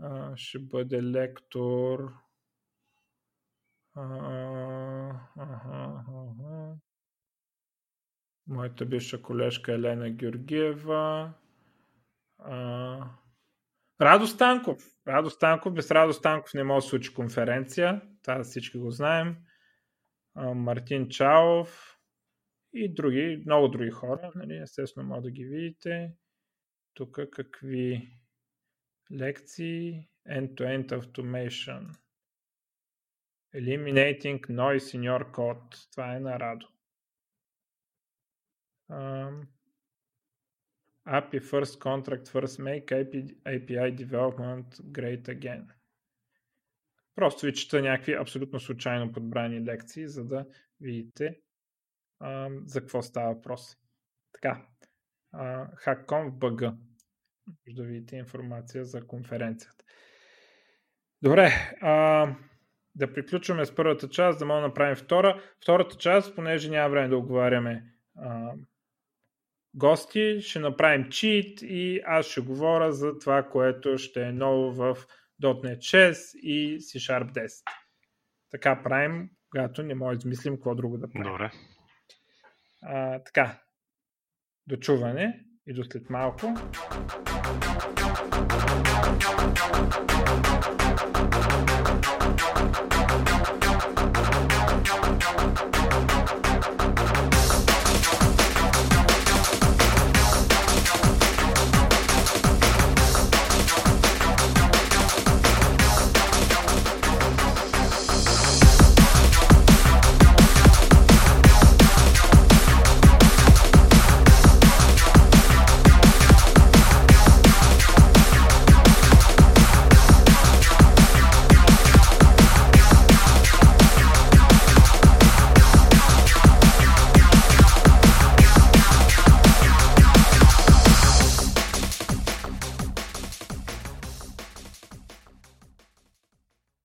а, 0.00 0.36
ще 0.36 0.58
бъде 0.58 1.02
лектор. 1.02 2.12
А, 3.94 4.04
ага, 5.36 6.04
ага. 6.08 6.76
Моята 8.46 8.86
бивша 8.86 9.22
колежка 9.22 9.72
Елена 9.72 10.10
Георгиева. 10.10 11.32
А, 12.38 13.10
Радо 14.00 14.26
Станков. 14.26 14.84
Радо 15.08 15.30
Станков. 15.30 15.74
Без 15.74 15.90
Радо 15.90 16.12
Станков 16.12 16.54
не 16.54 16.64
може 16.64 16.84
да 16.84 16.88
случи 16.88 17.14
конференция. 17.14 18.02
Това 18.22 18.44
всички 18.44 18.78
го 18.78 18.90
знаем. 18.90 19.36
Мартин 20.36 21.08
Чаов 21.08 21.98
и 22.74 22.94
други, 22.94 23.42
много 23.46 23.68
други 23.68 23.90
хора. 23.90 24.32
Нали, 24.34 24.56
естествено, 24.56 25.08
може 25.08 25.22
да 25.22 25.30
ги 25.30 25.44
видите. 25.44 26.12
Тук 26.94 27.18
какви 27.32 28.18
лекции. 29.12 30.08
End-to-end 30.28 30.86
automation. 30.86 31.96
Eliminating 33.54 34.40
noise 34.40 34.96
in 34.96 35.00
your 35.00 35.30
code. 35.30 35.92
Това 35.92 36.16
е 36.16 36.20
на 36.20 36.40
Радо. 36.40 36.66
Um, 38.90 39.48
API 41.06 41.40
first 41.40 41.78
contract 41.80 42.28
first 42.28 42.58
make 42.58 42.90
API 43.44 43.90
development 43.96 44.80
great 44.92 45.28
again. 45.28 45.64
Просто 47.14 47.46
ви 47.46 47.54
чета 47.54 47.82
някакви 47.82 48.12
абсолютно 48.12 48.60
случайно 48.60 49.12
подбрани 49.12 49.64
лекции, 49.64 50.08
за 50.08 50.24
да 50.24 50.46
видите 50.80 51.38
а, 52.20 52.48
за 52.64 52.80
какво 52.80 53.02
става 53.02 53.34
въпрос. 53.34 53.76
Така, 54.32 54.66
Hackcom 55.84 56.28
в 56.28 56.38
бъга. 56.38 56.76
Може 57.46 57.76
да 57.76 57.82
видите 57.82 58.16
информация 58.16 58.84
за 58.84 59.06
конференцията. 59.06 59.84
Добре, 61.22 61.50
а, 61.80 62.26
да 62.94 63.12
приключваме 63.12 63.64
с 63.64 63.74
първата 63.74 64.08
част, 64.08 64.38
да 64.38 64.46
мога 64.46 64.60
да 64.60 64.66
направим 64.66 64.96
втора. 64.96 65.42
Втората 65.62 65.96
част, 65.96 66.34
понеже 66.34 66.70
няма 66.70 66.90
време 66.90 67.08
да 67.08 67.16
оговаряме 67.16 67.94
а, 68.16 68.52
гости, 69.76 70.40
ще 70.40 70.58
направим 70.58 71.08
чит 71.10 71.62
и 71.62 72.00
аз 72.06 72.26
ще 72.26 72.40
говоря 72.40 72.92
за 72.92 73.18
това, 73.18 73.42
което 73.42 73.98
ще 73.98 74.22
е 74.22 74.32
ново 74.32 74.72
в 74.72 75.06
.NET 75.42 75.78
6 75.78 76.38
и 76.38 76.80
C 76.80 76.98
Sharp 76.98 77.32
10. 77.32 77.62
Така 78.50 78.82
правим, 78.82 79.30
когато 79.50 79.82
не 79.82 79.94
може 79.94 80.18
да 80.18 80.20
измислим 80.20 80.54
какво 80.54 80.74
друго 80.74 80.98
да 80.98 81.12
правим. 81.12 81.32
Добре. 81.32 81.50
А, 82.82 83.22
така, 83.22 83.62
до 84.66 84.76
чуване 84.76 85.44
и 85.66 85.74
до 85.74 85.84
след 85.84 86.10
малко. 86.10 86.54